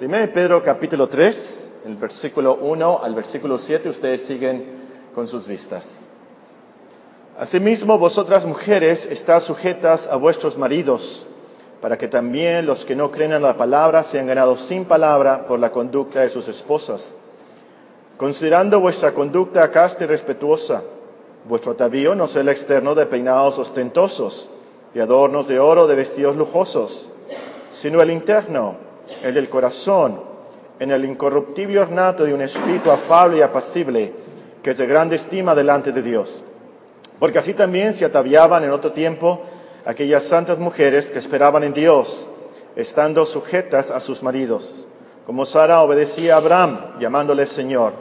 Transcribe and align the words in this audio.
1 0.00 0.32
Pedro 0.32 0.62
capítulo 0.62 1.08
3, 1.08 1.72
el 1.86 1.96
versículo 1.96 2.54
1 2.60 3.00
al 3.02 3.16
versículo 3.16 3.58
7, 3.58 3.88
ustedes 3.88 4.24
siguen 4.24 4.64
con 5.12 5.26
sus 5.26 5.48
vistas. 5.48 6.04
Asimismo, 7.36 7.98
vosotras 7.98 8.46
mujeres, 8.46 9.06
estás 9.06 9.42
sujetas 9.42 10.06
a 10.06 10.14
vuestros 10.14 10.56
maridos, 10.56 11.28
para 11.80 11.98
que 11.98 12.06
también 12.06 12.64
los 12.64 12.84
que 12.84 12.94
no 12.94 13.10
creen 13.10 13.32
en 13.32 13.42
la 13.42 13.56
palabra 13.56 14.04
sean 14.04 14.28
ganados 14.28 14.60
sin 14.60 14.84
palabra 14.84 15.48
por 15.48 15.58
la 15.58 15.72
conducta 15.72 16.20
de 16.20 16.28
sus 16.28 16.46
esposas. 16.46 17.16
Considerando 18.18 18.78
vuestra 18.78 19.12
conducta 19.12 19.68
casta 19.72 20.04
y 20.04 20.06
respetuosa, 20.06 20.84
vuestro 21.48 21.72
atavío 21.72 22.14
no 22.14 22.28
sea 22.28 22.42
el 22.42 22.50
externo 22.50 22.94
de 22.94 23.06
peinados 23.06 23.58
ostentosos, 23.58 24.48
de 24.94 25.02
adornos 25.02 25.48
de 25.48 25.58
oro, 25.58 25.88
de 25.88 25.96
vestidos 25.96 26.36
lujosos, 26.36 27.14
sino 27.72 28.00
el 28.00 28.12
interno 28.12 28.86
el 29.22 29.34
del 29.34 29.48
corazón, 29.48 30.20
en 30.78 30.90
el 30.90 31.04
incorruptible 31.04 31.80
ornato 31.80 32.24
de 32.24 32.34
un 32.34 32.40
espíritu 32.40 32.90
afable 32.90 33.38
y 33.38 33.42
apacible, 33.42 34.12
que 34.62 34.70
es 34.70 34.78
de 34.78 34.86
grande 34.86 35.16
estima 35.16 35.54
delante 35.54 35.92
de 35.92 36.02
Dios. 36.02 36.44
Porque 37.18 37.38
así 37.38 37.54
también 37.54 37.94
se 37.94 38.04
ataviaban 38.04 38.64
en 38.64 38.70
otro 38.70 38.92
tiempo 38.92 39.42
aquellas 39.84 40.24
santas 40.24 40.58
mujeres 40.58 41.10
que 41.10 41.18
esperaban 41.18 41.64
en 41.64 41.72
Dios, 41.72 42.28
estando 42.76 43.26
sujetas 43.26 43.90
a 43.90 44.00
sus 44.00 44.22
maridos, 44.22 44.86
como 45.26 45.44
Sara 45.44 45.80
obedecía 45.80 46.34
a 46.34 46.38
Abraham, 46.38 46.98
llamándole 47.00 47.46
Señor, 47.46 47.92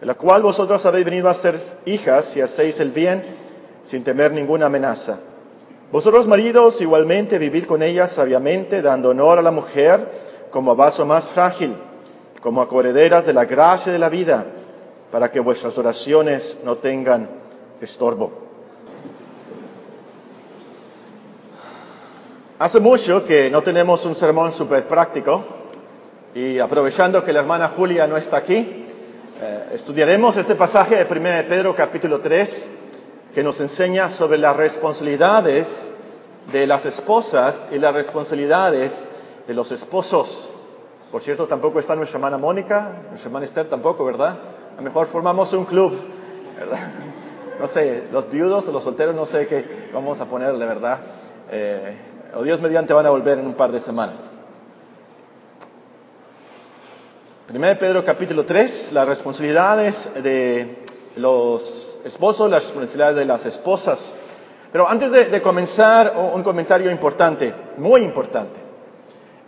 de 0.00 0.06
la 0.06 0.14
cual 0.14 0.42
vosotros 0.42 0.84
habéis 0.86 1.04
venido 1.04 1.28
a 1.28 1.34
ser 1.34 1.56
hijas 1.84 2.24
si 2.24 2.40
hacéis 2.40 2.80
el 2.80 2.90
bien 2.90 3.24
sin 3.84 4.04
temer 4.04 4.32
ninguna 4.32 4.66
amenaza. 4.66 5.18
Vosotros 5.90 6.26
maridos 6.26 6.80
igualmente 6.80 7.38
vivid 7.38 7.64
con 7.64 7.82
ellas 7.82 8.12
sabiamente, 8.12 8.82
dando 8.82 9.10
honor 9.10 9.38
a 9.38 9.42
la 9.42 9.50
mujer, 9.50 10.27
como 10.50 10.76
vaso 10.76 11.04
más 11.06 11.28
frágil, 11.28 11.76
como 12.40 12.62
a 12.62 12.68
correderas 12.68 13.26
de 13.26 13.32
la 13.32 13.44
gracia 13.44 13.92
de 13.92 13.98
la 13.98 14.08
vida, 14.08 14.46
para 15.10 15.30
que 15.30 15.40
vuestras 15.40 15.76
oraciones 15.78 16.58
no 16.64 16.76
tengan 16.76 17.28
estorbo. 17.80 18.32
Hace 22.58 22.80
mucho 22.80 23.24
que 23.24 23.50
no 23.50 23.62
tenemos 23.62 24.04
un 24.04 24.14
sermón 24.14 24.52
súper 24.52 24.88
práctico 24.88 25.44
y 26.34 26.58
aprovechando 26.58 27.24
que 27.24 27.32
la 27.32 27.40
hermana 27.40 27.68
Julia 27.68 28.06
no 28.08 28.16
está 28.16 28.38
aquí, 28.38 28.86
eh, 29.40 29.68
estudiaremos 29.74 30.36
este 30.36 30.56
pasaje 30.56 30.96
de 30.96 31.04
1 31.04 31.48
Pedro 31.48 31.76
capítulo 31.76 32.20
3 32.20 32.70
que 33.32 33.44
nos 33.44 33.60
enseña 33.60 34.08
sobre 34.08 34.38
las 34.38 34.56
responsabilidades 34.56 35.92
de 36.50 36.66
las 36.66 36.84
esposas 36.84 37.68
y 37.70 37.78
las 37.78 37.94
responsabilidades 37.94 39.08
de 39.48 39.54
los 39.54 39.72
esposos. 39.72 40.52
Por 41.10 41.22
cierto, 41.22 41.46
tampoco 41.46 41.80
está 41.80 41.96
nuestra 41.96 42.18
hermana 42.18 42.36
Mónica, 42.36 42.92
nuestra 43.08 43.28
hermana 43.28 43.46
Esther 43.46 43.66
tampoco, 43.66 44.04
¿verdad? 44.04 44.36
A 44.74 44.76
lo 44.76 44.82
mejor 44.82 45.06
formamos 45.06 45.54
un 45.54 45.64
club, 45.64 45.98
¿verdad? 46.56 46.78
No 47.58 47.66
sé, 47.66 48.04
los 48.12 48.30
viudos 48.30 48.68
o 48.68 48.72
los 48.72 48.84
solteros, 48.84 49.16
no 49.16 49.24
sé 49.24 49.46
qué 49.46 49.88
vamos 49.92 50.20
a 50.20 50.26
ponerle, 50.26 50.66
¿verdad? 50.66 51.00
Eh, 51.50 51.96
o 52.36 52.42
Dios 52.42 52.60
mediante 52.60 52.92
van 52.92 53.06
a 53.06 53.10
volver 53.10 53.38
en 53.38 53.46
un 53.46 53.54
par 53.54 53.72
de 53.72 53.80
semanas. 53.80 54.38
Primero 57.46 57.80
Pedro 57.80 58.04
capítulo 58.04 58.44
3, 58.44 58.92
las 58.92 59.08
responsabilidades 59.08 60.10
de 60.22 60.84
los 61.16 62.02
esposos, 62.04 62.50
las 62.50 62.64
responsabilidades 62.64 63.16
de 63.16 63.24
las 63.24 63.46
esposas. 63.46 64.14
Pero 64.70 64.86
antes 64.86 65.10
de 65.10 65.40
comenzar, 65.40 66.14
un 66.34 66.42
comentario 66.42 66.90
importante, 66.90 67.54
muy 67.78 68.02
importante. 68.02 68.67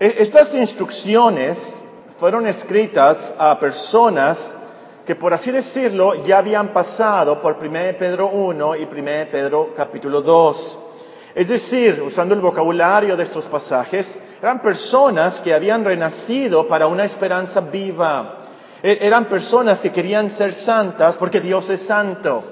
E, 0.01 0.23
estas 0.23 0.55
instrucciones 0.55 1.83
fueron 2.19 2.47
escritas 2.47 3.35
a 3.37 3.61
personas 3.61 4.57
que, 5.05 5.15
por 5.15 5.35
así 5.35 5.51
decirlo, 5.51 6.15
ya 6.25 6.39
habían 6.39 6.69
pasado 6.73 7.43
por 7.43 7.59
1 7.63 7.99
Pedro 7.99 8.29
1 8.29 8.77
y 8.77 8.85
1 8.85 8.91
Pedro 9.31 9.75
capítulo 9.77 10.23
2. 10.23 10.79
Es 11.35 11.49
decir, 11.49 12.01
usando 12.01 12.35
el 12.35 12.41
vocabulario 12.41 13.15
de 13.15 13.25
estos 13.25 13.45
pasajes, 13.45 14.19
eran 14.41 14.63
personas 14.63 15.39
que 15.39 15.53
habían 15.53 15.85
renacido 15.85 16.67
para 16.67 16.87
una 16.87 17.05
esperanza 17.05 17.61
viva. 17.61 18.39
E, 18.83 19.01
eran 19.03 19.27
personas 19.27 19.83
que 19.83 19.93
querían 19.93 20.31
ser 20.31 20.55
santas 20.55 21.19
porque 21.19 21.43
Dios 21.43 21.69
es 21.69 21.83
santo. 21.83 22.43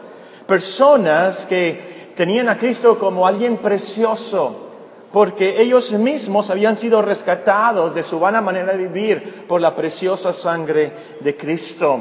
Personas 0.46 1.46
que 1.46 2.12
tenían 2.14 2.50
a 2.50 2.58
Cristo 2.58 2.98
como 2.98 3.26
alguien 3.26 3.56
precioso, 3.56 4.67
porque 5.12 5.60
ellos 5.60 5.92
mismos 5.92 6.50
habían 6.50 6.76
sido 6.76 7.00
rescatados 7.02 7.94
de 7.94 8.02
su 8.02 8.20
vana 8.20 8.40
manera 8.40 8.72
de 8.72 8.86
vivir 8.86 9.44
por 9.46 9.60
la 9.60 9.74
preciosa 9.74 10.32
sangre 10.32 10.92
de 11.20 11.36
Cristo. 11.36 12.00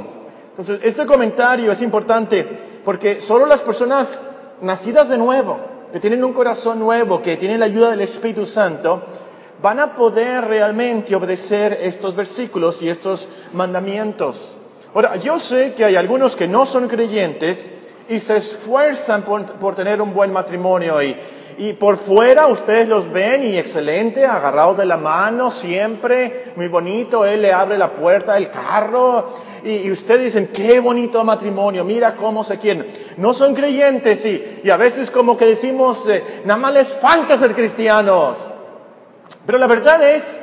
Entonces, 0.57 0.79
este 0.83 1.05
comentario 1.05 1.71
es 1.71 1.81
importante 1.81 2.45
porque 2.83 3.21
solo 3.21 3.45
las 3.45 3.61
personas 3.61 4.19
nacidas 4.61 5.09
de 5.09 5.17
nuevo, 5.17 5.59
que 5.91 5.99
tienen 5.99 6.23
un 6.23 6.33
corazón 6.33 6.79
nuevo, 6.79 7.21
que 7.21 7.37
tienen 7.37 7.59
la 7.59 7.67
ayuda 7.67 7.91
del 7.91 8.01
Espíritu 8.01 8.45
Santo, 8.45 9.03
van 9.61 9.79
a 9.79 9.95
poder 9.95 10.45
realmente 10.45 11.15
obedecer 11.15 11.79
estos 11.81 12.15
versículos 12.15 12.81
y 12.81 12.89
estos 12.89 13.29
mandamientos. 13.53 14.55
Ahora, 14.93 15.15
yo 15.17 15.39
sé 15.39 15.73
que 15.73 15.85
hay 15.85 15.95
algunos 15.95 16.35
que 16.35 16.47
no 16.47 16.65
son 16.65 16.87
creyentes 16.87 17.69
y 18.09 18.19
se 18.19 18.37
esfuerzan 18.37 19.23
por, 19.23 19.45
por 19.53 19.75
tener 19.75 20.01
un 20.01 20.13
buen 20.13 20.31
matrimonio 20.31 21.01
y 21.01 21.15
y 21.59 21.73
por 21.73 21.97
fuera 21.97 22.47
ustedes 22.47 22.87
los 22.87 23.11
ven 23.11 23.43
y 23.43 23.57
excelente, 23.57 24.25
agarrados 24.25 24.77
de 24.77 24.85
la 24.85 24.97
mano 24.97 25.49
siempre, 25.49 26.51
muy 26.55 26.67
bonito, 26.67 27.25
él 27.25 27.41
le 27.41 27.51
abre 27.51 27.79
la 27.79 27.93
puerta 27.93 28.35
del 28.35 28.51
carro 28.51 29.33
y, 29.63 29.89
ustedes 29.89 30.25
dicen, 30.25 30.47
qué 30.53 30.79
bonito 30.79 31.23
matrimonio, 31.23 31.83
mira 31.83 32.15
cómo 32.15 32.43
se 32.43 32.59
quieren. 32.59 32.85
No 33.17 33.33
son 33.33 33.55
creyentes 33.55 34.23
y, 34.25 34.61
y 34.63 34.69
a 34.69 34.77
veces 34.77 35.09
como 35.09 35.35
que 35.35 35.47
decimos, 35.47 36.07
eh, 36.07 36.23
nada 36.45 36.59
más 36.59 36.73
les 36.73 36.87
falta 36.89 37.35
ser 37.37 37.55
cristianos. 37.55 38.37
Pero 39.47 39.57
la 39.57 39.65
verdad 39.65 40.07
es 40.07 40.39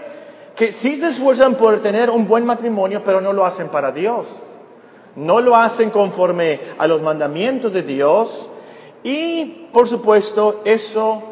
que 0.57 0.73
sí 0.73 0.97
se 0.97 1.09
esfuerzan 1.09 1.55
por 1.55 1.81
tener 1.81 2.11
un 2.11 2.27
buen 2.27 2.45
matrimonio, 2.45 3.03
pero 3.05 3.21
no 3.21 3.33
lo 3.33 3.47
hacen 3.47 3.69
para 3.69 3.93
Dios. 3.93 4.54
No 5.17 5.41
lo 5.41 5.57
hacen 5.57 5.91
conforme 5.91 6.61
a 6.79 6.87
los 6.87 7.03
mandamientos 7.03 7.73
de 7.73 7.83
Dios 7.83 8.51
y, 9.03 9.69
por 9.73 9.87
supuesto, 9.87 10.63
eso 10.65 11.23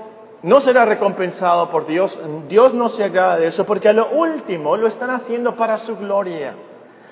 no 0.43 0.61
será 0.61 0.85
recompensado 0.85 1.71
por 1.71 1.87
Dios. 1.87 2.19
Dios 2.49 2.75
no 2.75 2.89
se 2.89 3.05
agrada 3.05 3.39
de 3.39 3.47
eso 3.47 3.65
porque 3.65 3.89
a 3.89 3.93
lo 3.93 4.11
último 4.11 4.77
lo 4.77 4.87
están 4.87 5.11
haciendo 5.11 5.57
para 5.57 5.79
su 5.79 5.97
gloria, 5.97 6.55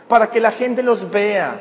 para 0.08 0.30
que 0.30 0.40
la 0.40 0.52
gente 0.52 0.82
los 0.82 1.10
vea, 1.10 1.60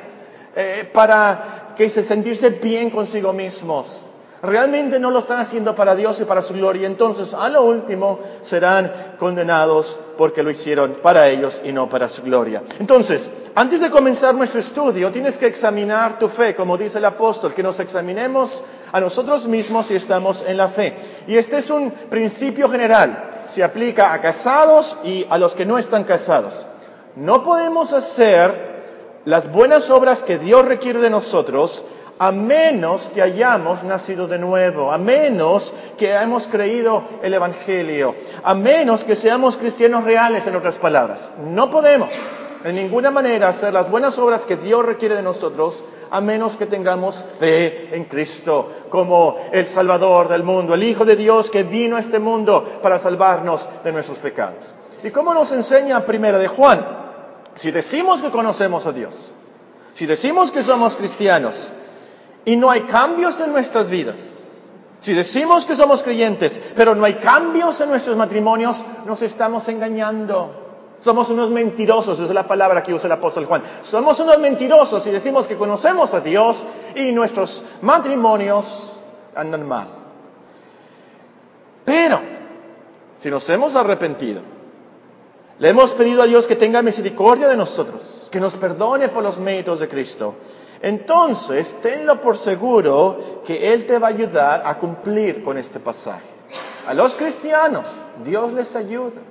eh, 0.55 0.89
para 0.91 1.73
que 1.75 1.89
se 1.89 2.03
sentirse 2.03 2.49
bien 2.49 2.89
consigo 2.89 3.33
mismos. 3.33 4.08
Realmente 4.41 4.99
no 4.99 5.11
lo 5.11 5.19
están 5.19 5.39
haciendo 5.39 5.75
para 5.75 5.95
Dios 5.95 6.19
y 6.21 6.25
para 6.25 6.41
su 6.41 6.53
gloria. 6.53 6.87
Entonces, 6.87 7.33
a 7.33 7.49
lo 7.49 7.63
último, 7.63 8.19
serán 8.41 9.15
condenados 9.19 9.99
porque 10.17 10.43
lo 10.43 10.49
hicieron 10.49 10.97
para 11.01 11.27
ellos 11.27 11.61
y 11.63 11.73
no 11.73 11.89
para 11.89 12.07
su 12.07 12.21
gloria. 12.21 12.63
Entonces, 12.79 13.31
antes 13.55 13.81
de 13.81 13.89
comenzar 13.89 14.33
nuestro 14.35 14.61
estudio, 14.61 15.11
tienes 15.11 15.37
que 15.37 15.47
examinar 15.47 16.19
tu 16.19 16.29
fe, 16.29 16.55
como 16.55 16.77
dice 16.77 16.99
el 16.99 17.05
apóstol, 17.05 17.53
que 17.53 17.63
nos 17.63 17.79
examinemos 17.79 18.63
a 18.91 19.01
nosotros 19.01 19.47
mismos 19.47 19.87
si 19.87 19.95
estamos 19.95 20.43
en 20.47 20.55
la 20.55 20.69
fe. 20.69 20.95
Y 21.27 21.37
este 21.37 21.57
es 21.57 21.69
un 21.69 21.91
principio 21.91 22.69
general. 22.69 23.43
Se 23.47 23.63
aplica 23.63 24.13
a 24.13 24.21
casados 24.21 24.97
y 25.03 25.25
a 25.29 25.37
los 25.37 25.53
que 25.53 25.65
no 25.65 25.77
están 25.77 26.05
casados. 26.05 26.65
No 27.17 27.43
podemos 27.43 27.91
hacer 27.91 28.69
las 29.25 29.51
buenas 29.51 29.89
obras 29.89 30.23
que 30.23 30.37
Dios 30.37 30.65
requiere 30.65 30.99
de 30.99 31.09
nosotros 31.09 31.83
a 32.19 32.33
menos 32.33 33.09
que 33.13 33.21
hayamos 33.21 33.83
nacido 33.83 34.27
de 34.27 34.37
nuevo, 34.37 34.91
a 34.91 34.97
menos 34.97 35.73
que 35.97 36.13
hayamos 36.13 36.47
creído 36.47 37.05
el 37.23 37.33
Evangelio, 37.33 38.13
a 38.43 38.53
menos 38.53 39.05
que 39.05 39.15
seamos 39.15 39.55
cristianos 39.55 40.03
reales, 40.03 40.45
en 40.45 40.57
otras 40.57 40.77
palabras. 40.77 41.31
No 41.37 41.71
podemos 41.71 42.09
en 42.65 42.75
ninguna 42.75 43.09
manera 43.09 43.47
hacer 43.47 43.73
las 43.73 43.89
buenas 43.89 44.17
obras 44.17 44.45
que 44.45 44.57
Dios 44.57 44.85
requiere 44.85 45.15
de 45.15 45.21
nosotros, 45.21 45.85
a 46.11 46.19
menos 46.19 46.57
que 46.57 46.65
tengamos 46.65 47.23
fe 47.39 47.95
en 47.95 48.03
Cristo 48.03 48.69
como 48.89 49.37
el 49.53 49.65
Salvador 49.67 50.27
del 50.27 50.43
mundo, 50.43 50.73
el 50.73 50.83
Hijo 50.83 51.05
de 51.05 51.15
Dios 51.15 51.49
que 51.49 51.63
vino 51.63 51.95
a 51.95 52.01
este 52.01 52.19
mundo 52.19 52.79
para 52.83 52.99
salvarnos 52.99 53.65
de 53.85 53.93
nuestros 53.93 54.19
pecados. 54.19 54.75
¿Y 55.01 55.11
cómo 55.11 55.33
nos 55.33 55.53
enseña 55.53 56.05
Primera 56.05 56.37
de 56.37 56.49
Juan? 56.49 56.85
Si 57.55 57.71
decimos 57.71 58.21
que 58.21 58.29
conocemos 58.29 58.85
a 58.87 58.91
Dios, 58.91 59.31
si 59.93 60.05
decimos 60.05 60.51
que 60.51 60.63
somos 60.63 60.97
cristianos, 60.97 61.71
y 62.45 62.55
no 62.55 62.69
hay 62.69 62.81
cambios 62.81 63.39
en 63.39 63.51
nuestras 63.51 63.89
vidas. 63.89 64.17
Si 64.99 65.13
decimos 65.13 65.65
que 65.65 65.75
somos 65.75 66.03
creyentes, 66.03 66.61
pero 66.75 66.93
no 66.95 67.05
hay 67.05 67.15
cambios 67.15 67.79
en 67.81 67.89
nuestros 67.89 68.17
matrimonios, 68.17 68.83
nos 69.05 69.21
estamos 69.21 69.67
engañando. 69.69 70.67
Somos 71.01 71.29
unos 71.29 71.49
mentirosos, 71.49 72.19
es 72.19 72.29
la 72.31 72.45
palabra 72.45 72.83
que 72.83 72.93
usa 72.93 73.07
el 73.07 73.13
apóstol 73.13 73.45
Juan. 73.45 73.63
Somos 73.81 74.19
unos 74.19 74.37
mentirosos 74.39 75.01
si 75.03 75.11
decimos 75.11 75.47
que 75.47 75.55
conocemos 75.55 76.13
a 76.13 76.19
Dios 76.19 76.63
y 76.95 77.11
nuestros 77.13 77.63
matrimonios 77.81 78.93
andan 79.33 79.65
mal. 79.65 79.87
Pero, 81.85 82.19
si 83.15 83.29
nos 83.29 83.49
hemos 83.49 83.75
arrepentido 83.75 84.41
Le 85.59 85.69
hemos 85.69 85.93
pedido 85.93 86.23
a 86.23 86.25
Dios 86.25 86.47
que 86.47 86.55
tenga 86.55 86.81
misericordia 86.81 87.49
de 87.49 87.57
nosotros, 87.57 88.27
que 88.31 88.39
nos 88.39 88.55
perdone 88.55 89.09
por 89.09 89.23
los 89.23 89.37
méritos 89.39 89.81
de 89.81 89.89
Cristo. 89.89 90.35
Entonces, 90.81 91.75
tenlo 91.81 92.21
por 92.21 92.37
seguro 92.37 93.41
que 93.45 93.73
Él 93.73 93.85
te 93.85 93.99
va 93.99 94.07
a 94.07 94.11
ayudar 94.11 94.61
a 94.65 94.77
cumplir 94.77 95.43
con 95.43 95.57
este 95.57 95.79
pasaje. 95.79 96.25
A 96.87 96.93
los 96.93 97.15
cristianos, 97.15 98.01
Dios 98.23 98.53
les 98.53 98.75
ayuda, 98.75 99.21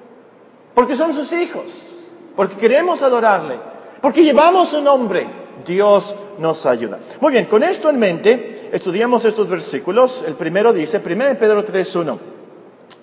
porque 0.75 0.95
son 0.95 1.15
sus 1.15 1.33
hijos, 1.33 1.95
porque 2.37 2.57
queremos 2.57 3.03
adorarle, 3.03 3.59
porque 4.01 4.23
llevamos 4.23 4.69
su 4.69 4.81
nombre, 4.81 5.27
Dios 5.65 6.15
nos 6.39 6.67
ayuda. 6.67 7.01
Muy 7.21 7.33
bien, 7.33 7.47
con 7.47 7.63
esto 7.63 7.91
en 7.91 7.99
mente, 7.99 8.69
estudiamos 8.73 9.25
estos 9.25 9.49
versículos. 9.49 10.23
El 10.27 10.35
primero 10.35 10.73
dice, 10.73 10.99
1 11.05 11.39
Pedro 11.39 11.65
3.1, 11.65 12.19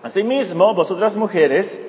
Asimismo, 0.03 0.73
vosotras 0.75 1.15
mujeres, 1.15 1.81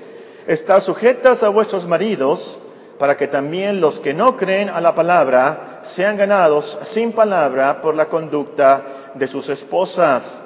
estás 0.46 0.84
sujetas 0.84 1.42
a 1.42 1.50
vuestros 1.50 1.86
maridos, 1.86 2.58
para 2.98 3.16
que 3.16 3.26
también 3.26 3.80
los 3.80 4.00
que 4.00 4.14
no 4.14 4.36
creen 4.36 4.68
a 4.68 4.80
la 4.80 4.94
palabra 4.94 5.80
sean 5.82 6.16
ganados 6.16 6.78
sin 6.82 7.12
palabra 7.12 7.82
por 7.82 7.94
la 7.94 8.06
conducta 8.08 9.10
de 9.14 9.26
sus 9.26 9.48
esposas. 9.48 10.40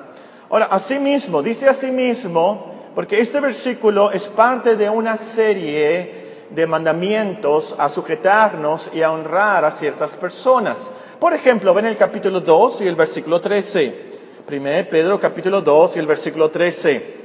Ahora, 0.49 0.67
asimismo, 0.67 1.43
dice 1.43 1.69
asimismo, 1.69 2.91
porque 2.95 3.21
este 3.21 3.41
versículo 3.41 4.11
es 4.11 4.29
parte 4.29 4.77
de 4.77 4.91
una 4.91 5.17
serie 5.17 6.47
de 6.51 6.67
mandamientos 6.67 7.77
a 7.79 7.89
sujetarnos 7.89 8.91
y 8.93 9.03
a 9.03 9.13
honrar 9.13 9.65
a 9.65 9.71
ciertas 9.71 10.17
personas. 10.17 10.91
Por 11.21 11.33
ejemplo, 11.33 11.73
ven 11.73 11.87
el 11.87 11.97
capítulo 11.97 12.41
2 12.41 12.81
y 12.81 12.89
el 12.89 12.97
versículo 12.97 13.41
13. 13.41 14.11
Primero 14.47 14.91
Pedro 14.91 15.21
capítulo 15.21 15.61
2 15.61 15.97
y 15.97 15.99
el 16.01 16.07
versículo 16.07 16.51
13. 16.51 17.20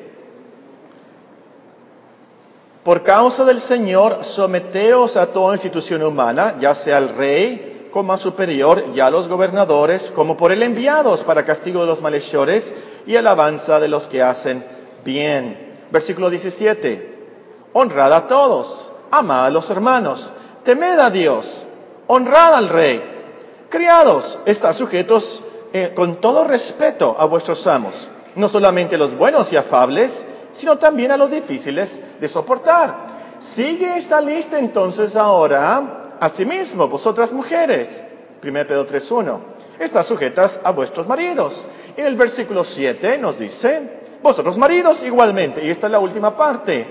Por 2.86 3.02
causa 3.02 3.46
del 3.46 3.62
Señor, 3.62 4.24
someteos 4.24 5.18
a 5.18 5.34
toda 5.34 5.56
institución 5.56 6.04
humana, 6.04 6.58
ya 6.60 6.76
sea 6.76 6.98
al 6.98 7.16
rey 7.16 7.88
como 7.92 8.14
a 8.14 8.18
superior, 8.18 8.92
ya 8.92 9.08
a 9.08 9.10
los 9.10 9.28
gobernadores, 9.28 10.12
como 10.12 10.38
por 10.38 10.52
él 10.52 10.62
enviados 10.62 11.24
para 11.24 11.46
castigo 11.46 11.82
de 11.82 11.88
los 11.88 12.02
malhechores 12.02 12.76
y 13.08 13.16
alabanza 13.16 13.80
de 13.80 13.88
los 13.88 14.08
que 14.08 14.22
hacen 14.22 14.64
bien. 15.04 15.88
Versículo 15.90 16.30
17. 16.30 17.26
Honrad 17.74 18.14
a 18.14 18.28
todos 18.28 18.92
amad 19.10 19.48
a 19.48 19.50
los 19.50 19.68
hermanos, 19.72 20.32
temed 20.64 21.00
a 21.00 21.10
Dios, 21.10 21.66
honrad 22.06 22.54
al 22.54 22.70
rey. 22.70 23.02
Criados, 23.68 24.38
estad 24.46 24.76
sujetos 24.76 25.44
eh, 25.74 25.92
con 25.96 26.18
todo 26.18 26.44
respeto 26.44 27.16
a 27.18 27.26
vuestros 27.26 27.66
amos, 27.66 28.10
no 28.36 28.48
solamente 28.48 28.96
los 29.00 29.18
buenos 29.18 29.52
y 29.52 29.58
afables, 29.58 30.28
sino 30.56 30.78
también 30.78 31.12
a 31.12 31.18
los 31.18 31.30
difíciles 31.30 32.00
de 32.20 32.30
soportar. 32.30 33.16
Sigue 33.40 33.98
esa 33.98 34.22
lista 34.22 34.58
entonces 34.58 35.16
ahora, 35.16 36.14
asimismo, 36.20 36.88
vosotras 36.88 37.34
mujeres, 37.34 38.04
1 38.42 38.54
Pedro 38.66 38.88
3.1, 38.88 39.40
estad 39.80 40.04
sujetas 40.04 40.60
a 40.64 40.72
vuestros 40.72 41.08
maridos. 41.08 41.66
En 41.98 42.06
el 42.06 42.16
versículo 42.16 42.64
7 42.64 43.18
nos 43.18 43.40
dice, 43.40 43.82
vosotros 44.24 44.58
maridos 44.58 45.04
igualmente, 45.04 45.66
y 45.66 45.70
esta 45.70 45.88
es 45.88 45.92
la 45.92 46.00
última 46.00 46.36
parte, 46.36 46.88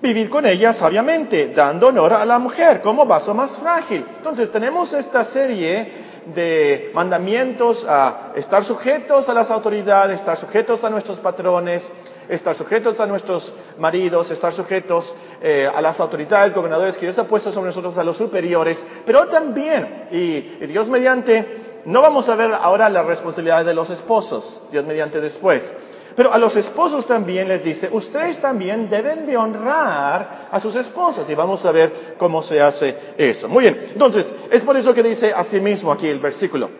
vivir 0.00 0.30
con 0.30 0.46
ella 0.46 0.72
sabiamente, 0.72 1.48
dando 1.48 1.88
honor 1.88 2.12
a 2.12 2.24
la 2.24 2.38
mujer 2.38 2.80
como 2.80 3.04
vaso 3.04 3.34
más 3.34 3.56
frágil. 3.56 4.04
Entonces 4.16 4.50
tenemos 4.50 4.92
esta 4.92 5.24
serie 5.24 6.05
de 6.34 6.90
mandamientos 6.94 7.84
a 7.88 8.32
estar 8.34 8.64
sujetos 8.64 9.28
a 9.28 9.34
las 9.34 9.50
autoridades, 9.50 10.20
estar 10.20 10.36
sujetos 10.36 10.84
a 10.84 10.90
nuestros 10.90 11.18
patrones, 11.18 11.90
estar 12.28 12.54
sujetos 12.54 13.00
a 13.00 13.06
nuestros 13.06 13.54
maridos, 13.78 14.30
estar 14.30 14.52
sujetos 14.52 15.14
eh, 15.40 15.70
a 15.72 15.80
las 15.80 16.00
autoridades, 16.00 16.54
gobernadores 16.54 16.96
que 16.96 17.06
Dios 17.06 17.18
ha 17.18 17.28
puesto 17.28 17.52
sobre 17.52 17.68
nosotros, 17.68 17.96
a 17.98 18.04
los 18.04 18.16
superiores, 18.16 18.84
pero 19.04 19.28
también, 19.28 20.08
y, 20.10 20.56
y 20.60 20.66
Dios 20.66 20.88
mediante, 20.88 21.75
no 21.86 22.02
vamos 22.02 22.28
a 22.28 22.36
ver 22.36 22.52
ahora 22.52 22.88
las 22.88 23.06
responsabilidades 23.06 23.64
de 23.64 23.74
los 23.74 23.90
esposos, 23.90 24.62
Dios 24.70 24.84
mediante 24.84 25.20
después, 25.20 25.74
pero 26.16 26.32
a 26.32 26.38
los 26.38 26.56
esposos 26.56 27.06
también 27.06 27.46
les 27.46 27.62
dice, 27.62 27.90
ustedes 27.92 28.40
también 28.40 28.88
deben 28.88 29.26
de 29.26 29.36
honrar 29.36 30.48
a 30.50 30.58
sus 30.60 30.74
esposas. 30.74 31.28
Y 31.28 31.34
vamos 31.34 31.64
a 31.66 31.72
ver 31.72 32.16
cómo 32.16 32.40
se 32.40 32.60
hace 32.62 32.96
eso. 33.18 33.48
Muy 33.48 33.64
bien, 33.64 33.78
entonces, 33.92 34.34
es 34.50 34.62
por 34.62 34.78
eso 34.78 34.94
que 34.94 35.02
dice 35.02 35.32
así 35.34 35.60
mismo 35.60 35.92
aquí 35.92 36.08
el 36.08 36.18
versículo. 36.18 36.70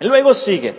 Luego 0.00 0.34
sigue, 0.34 0.74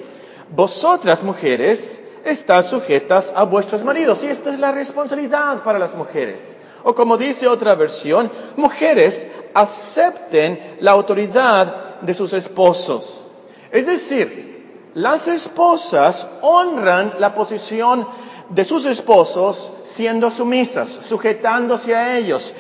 vosotras 0.53 1.23
mujeres 1.23 2.01
están 2.25 2.63
sujetas 2.65 3.31
a 3.33 3.43
vuestros 3.43 3.85
maridos. 3.85 4.21
Y 4.23 4.27
esta 4.27 4.51
es 4.51 4.59
la 4.59 4.73
responsabilidad 4.73 5.63
para 5.63 5.79
las 5.79 5.95
mujeres. 5.95 6.57
O 6.83 6.93
como 6.93 7.17
dice 7.17 7.47
otra 7.47 7.73
versión, 7.75 8.29
mujeres 8.57 9.27
acepten 9.53 10.77
la 10.81 10.91
autoridad 10.91 12.01
de 12.01 12.13
sus 12.13 12.33
esposos. 12.33 13.27
Es 13.71 13.85
decir, 13.85 14.91
las 14.93 15.27
esposas 15.27 16.27
honran 16.41 17.13
la 17.19 17.33
posición 17.33 18.07
de 18.49 18.63
sus 18.63 18.85
esposos 18.85 19.71
siendo 19.83 20.31
sumisas, 20.31 20.89
sujetándose 20.89 21.95
a 21.95 22.17
ellos, 22.17 22.53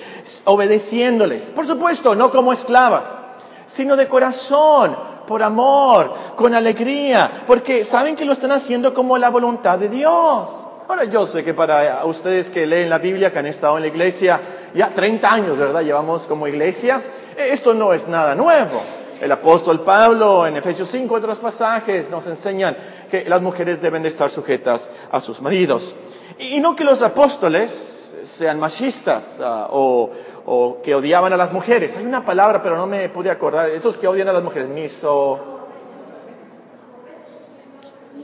obedeciéndoles. 0.45 1.51
Por 1.51 1.65
supuesto, 1.65 2.15
no 2.15 2.29
como 2.31 2.51
esclavas, 2.51 3.21
sino 3.65 3.95
de 3.95 4.07
corazón, 4.07 4.97
por 5.27 5.43
amor, 5.43 6.13
con 6.35 6.53
alegría, 6.53 7.29
porque 7.45 7.83
saben 7.83 8.15
que 8.15 8.25
lo 8.25 8.33
están 8.33 8.51
haciendo 8.51 8.93
como 8.93 9.17
la 9.17 9.29
voluntad 9.29 9.79
de 9.79 9.89
Dios. 9.89 10.65
Ahora 10.87 11.03
yo 11.03 11.25
sé 11.25 11.43
que 11.43 11.53
para 11.53 12.05
ustedes 12.05 12.49
que 12.49 12.65
leen 12.65 12.89
la 12.89 12.97
Biblia, 12.97 13.31
que 13.31 13.39
han 13.39 13.45
estado 13.45 13.75
en 13.77 13.83
la 13.83 13.89
iglesia 13.89 14.39
ya 14.73 14.89
30 14.89 15.31
años, 15.31 15.57
¿verdad? 15.57 15.81
Llevamos 15.81 16.27
como 16.27 16.47
iglesia, 16.47 17.01
esto 17.35 17.73
no 17.73 17.93
es 17.93 18.07
nada 18.07 18.35
nuevo. 18.35 18.81
El 19.19 19.31
apóstol 19.31 19.83
Pablo 19.83 20.45
en 20.45 20.57
Efesios 20.57 20.89
5, 20.89 21.15
otros 21.15 21.39
pasajes, 21.39 22.11
nos 22.11 22.27
enseñan 22.27 22.77
que 23.09 23.25
las 23.25 23.41
mujeres 23.41 23.81
deben 23.81 24.03
de 24.03 24.09
estar 24.09 24.29
sujetas 24.29 24.91
a 25.11 25.19
sus 25.19 25.41
maridos. 25.41 25.95
Y 26.39 26.59
no 26.59 26.75
que 26.75 26.83
los 26.83 27.01
apóstoles 27.01 28.11
sean 28.23 28.59
machistas 28.59 29.39
uh, 29.39 30.09
o, 30.45 30.81
que 30.83 30.93
odiaban 30.93 31.33
a 31.33 31.37
las 31.37 31.51
mujeres. 31.51 31.97
Hay 31.97 32.05
una 32.05 32.23
palabra, 32.23 32.61
pero 32.61 32.77
no 32.77 32.85
me 32.85 33.09
pude 33.09 33.31
acordar. 33.31 33.69
Esos 33.69 33.97
que 33.97 34.07
odian 34.07 34.27
a 34.27 34.33
las 34.33 34.43
mujeres. 34.43 34.69
Miso. 34.69 35.39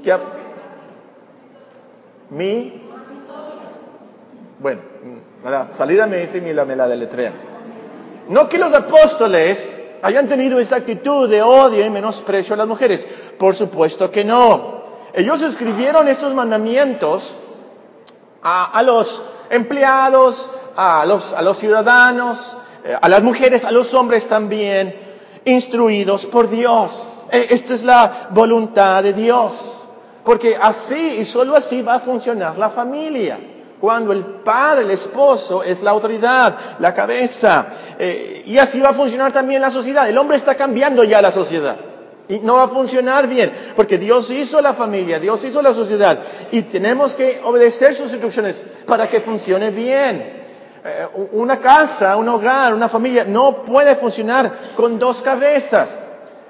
¿Qué? 0.03 0.15
Mi. 2.29 2.81
Bueno, 4.59 4.81
la 5.43 5.73
salida 5.73 6.07
me 6.07 6.17
dice 6.17 6.37
y 6.37 6.53
la, 6.53 6.65
me 6.65 6.75
la 6.75 6.87
deletrean. 6.87 7.33
No 8.29 8.47
que 8.47 8.57
los 8.57 8.73
apóstoles 8.73 9.82
hayan 10.03 10.27
tenido 10.27 10.59
esa 10.59 10.75
actitud 10.75 11.29
de 11.29 11.41
odio 11.41 11.83
y 11.83 11.89
menosprecio 11.89 12.53
a 12.53 12.57
las 12.57 12.67
mujeres. 12.67 13.07
Por 13.39 13.55
supuesto 13.55 14.11
que 14.11 14.23
no. 14.23 14.83
Ellos 15.13 15.41
escribieron 15.41 16.07
estos 16.09 16.33
mandamientos 16.33 17.35
a, 18.43 18.83
los 18.83 19.23
empleados, 19.49 20.49
a 20.75 21.05
los, 21.05 21.31
a 21.31 21.41
los 21.41 21.57
ciudadanos, 21.57 22.57
eh, 22.83 22.95
a 23.01 23.07
las 23.07 23.23
mujeres, 23.23 23.63
a 23.63 23.71
los 23.71 23.93
hombres 23.93 24.27
también, 24.27 24.93
instruidos 25.45 26.25
por 26.25 26.49
Dios. 26.49 27.23
E, 27.31 27.47
esta 27.51 27.73
es 27.73 27.83
la 27.83 28.27
voluntad 28.31 29.03
de 29.03 29.13
Dios. 29.13 29.71
Porque 30.25 30.57
así 30.61 31.17
y 31.19 31.25
solo 31.25 31.55
así 31.55 31.81
va 31.81 31.95
a 31.95 31.99
funcionar 31.99 32.57
la 32.57 32.69
familia 32.69 33.39
cuando 33.83 34.13
el 34.13 34.23
padre, 34.23 34.83
el 34.85 34.91
esposo, 34.91 35.61
es 35.61 35.83
la 35.83 35.91
autoridad, 35.91 36.55
la 36.79 36.93
cabeza. 36.93 37.67
Eh, 37.99 38.41
y 38.45 38.57
así 38.57 38.79
va 38.79 38.91
a 38.91 38.93
funcionar 38.93 39.33
también 39.33 39.61
la 39.61 39.69
sociedad. 39.69 40.07
El 40.07 40.17
hombre 40.17 40.37
está 40.37 40.55
cambiando 40.55 41.03
ya 41.03 41.21
la 41.21 41.33
sociedad. 41.33 41.75
Y 42.29 42.39
no 42.39 42.55
va 42.55 42.63
a 42.63 42.67
funcionar 42.69 43.27
bien, 43.27 43.51
porque 43.75 43.97
Dios 43.97 44.31
hizo 44.31 44.61
la 44.61 44.73
familia, 44.73 45.19
Dios 45.19 45.43
hizo 45.43 45.61
la 45.61 45.73
sociedad, 45.73 46.17
y 46.49 46.61
tenemos 46.61 47.13
que 47.13 47.41
obedecer 47.43 47.93
sus 47.93 48.09
instrucciones 48.11 48.63
para 48.87 49.09
que 49.09 49.19
funcione 49.19 49.69
bien. 49.69 50.45
Eh, 50.85 51.07
una 51.33 51.59
casa, 51.59 52.15
un 52.15 52.29
hogar, 52.29 52.73
una 52.73 52.87
familia 52.87 53.25
no 53.25 53.65
puede 53.65 53.97
funcionar 53.97 54.49
con 54.77 54.97
dos 54.97 55.21
cabezas. 55.21 56.05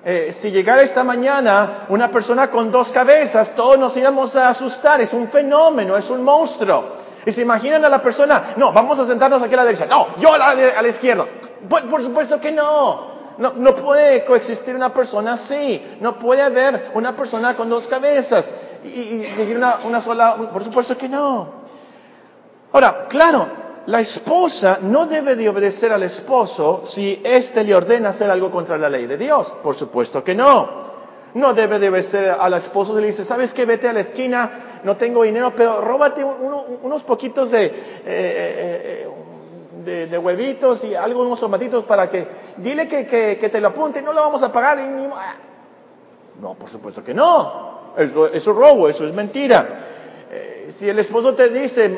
Eh, 0.06 0.32
si 0.34 0.52
llegara 0.52 0.84
esta 0.84 1.04
mañana 1.04 1.86
una 1.90 2.12
persona 2.12 2.52
con 2.52 2.70
dos 2.70 2.92
cabezas, 2.92 3.56
todos 3.56 3.80
nos 3.80 3.98
íbamos 3.98 4.36
a 4.36 4.50
asustar. 4.50 5.02
Es 5.02 5.14
un 5.14 5.28
fenómeno, 5.28 5.98
es 5.98 6.12
un 6.12 6.22
monstruo. 6.22 7.12
Y 7.26 7.32
se 7.32 7.42
imaginan 7.42 7.84
a 7.86 7.90
la 7.90 8.02
persona, 8.02 8.54
no, 8.58 8.72
vamos 8.74 9.00
a 9.00 9.06
sentarnos 9.06 9.42
aquí 9.42 9.54
a 9.54 9.58
la 9.58 9.66
derecha, 9.66 9.86
no, 9.86 10.08
yo 10.18 10.34
a 10.34 10.38
la, 10.82 10.88
izquierda. 10.88 11.26
Por, 11.70 11.90
por, 11.90 12.04
supuesto 12.04 12.40
que 12.40 12.52
no. 12.52 13.14
no. 13.38 13.54
No 13.56 13.76
puede 13.76 14.26
coexistir 14.26 14.76
una 14.76 14.94
persona 14.94 15.34
así. 15.34 15.82
No 16.02 16.20
puede 16.20 16.42
haber 16.42 16.92
una 16.94 17.16
persona 17.16 17.56
con 17.56 17.70
dos 17.70 17.88
cabezas 17.88 18.52
y, 18.84 18.88
y 18.88 19.34
seguir 19.36 19.58
una, 19.58 19.80
una 19.86 20.02
sola. 20.02 20.36
Por 20.52 20.64
supuesto 20.64 20.98
que 20.98 21.08
no. 21.08 21.64
Ahora, 22.74 23.08
claro, 23.08 23.48
la 23.86 24.00
esposa 24.00 24.80
no 24.82 25.06
debe 25.06 25.36
de 25.36 25.50
obedecer 25.50 25.92
al 25.92 26.04
esposo 26.04 26.82
si 26.86 27.22
éste 27.24 27.64
le 27.64 27.76
ordena 27.76 28.10
hacer 28.10 28.30
algo 28.30 28.50
contra 28.50 28.78
la 28.78 28.90
ley 28.90 29.08
de 29.08 29.18
Dios. 29.18 29.54
Por 29.62 29.76
supuesto 29.76 30.24
que 30.24 30.36
no. 30.36 30.83
No 31.34 31.54
debe 31.54 31.80
de 31.80 31.90
obedecer 31.90 32.36
al 32.40 32.54
esposo 32.54 32.96
si 32.96 33.02
le 33.02 33.08
dice, 33.08 33.26
¿sabes 33.26 33.54
qué? 33.54 33.66
Vete 33.66 33.88
a 33.88 33.94
la 33.94 34.02
esquina, 34.02 34.52
no 34.84 34.98
tengo 34.98 35.24
dinero, 35.24 35.54
pero 35.56 35.82
róbate 35.82 36.24
uno, 36.24 36.66
unos 36.84 37.04
poquitos 37.04 37.50
de, 37.50 37.66
eh, 37.66 37.74
eh, 38.06 39.08
de, 40.08 40.18
huevitos 40.18 40.84
y 40.84 40.96
algunos 40.96 41.40
tomatitos 41.40 41.84
para 41.86 42.10
que, 42.10 42.28
dile 42.58 42.88
que, 42.88 43.06
que, 43.08 43.50
te 43.50 43.62
lo 43.62 43.70
apunte, 43.70 44.02
no 44.02 44.14
lo 44.14 44.22
vamos 44.22 44.44
a 44.44 44.52
pagar. 44.52 44.80
No, 46.42 46.54
por 46.54 46.70
supuesto 46.70 47.04
que 47.04 47.14
no. 47.14 47.74
Eso, 47.98 48.28
eso 48.28 48.52
es 48.52 48.58
robo, 48.58 48.88
eso 48.90 49.06
es 49.06 49.14
mentira. 49.14 49.68
Eh, 50.32 50.70
si 50.72 50.90
el 50.90 50.98
esposo 51.00 51.36
te 51.36 51.50
dice, 51.50 51.98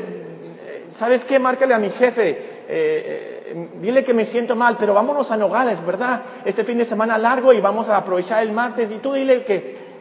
¿sabes 0.92 1.26
qué? 1.26 1.40
Márcale 1.40 1.74
a 1.74 1.80
mi 1.80 1.90
jefe, 1.90 2.30
eh, 2.30 2.38
eh, 2.70 3.35
dile 3.82 4.04
que 4.04 4.14
me 4.14 4.26
siento 4.26 4.56
mal, 4.56 4.78
pero 4.78 4.94
vámonos 4.94 5.32
a 5.32 5.38
Nogales, 5.38 5.86
¿verdad? 5.86 6.22
Este 6.44 6.64
fin 6.64 6.78
de 6.78 6.86
semana 6.86 7.18
largo 7.18 7.54
y 7.54 7.62
vamos 7.62 7.90
a 7.90 7.98
aprovechar 7.98 8.44
el 8.44 8.52
martes 8.52 8.92
y 8.92 8.98
tú 8.98 9.14
dile 9.14 9.44
que... 9.44 9.96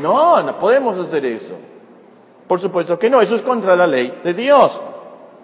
No, 0.00 0.42
no 0.42 0.58
podemos 0.58 0.96
hacer 0.98 1.26
eso. 1.26 1.54
Por 2.46 2.60
supuesto 2.60 2.98
que 2.98 3.10
no, 3.10 3.20
eso 3.20 3.34
es 3.34 3.42
contra 3.42 3.76
la 3.76 3.86
ley 3.86 4.20
de 4.22 4.32
Dios. 4.34 4.80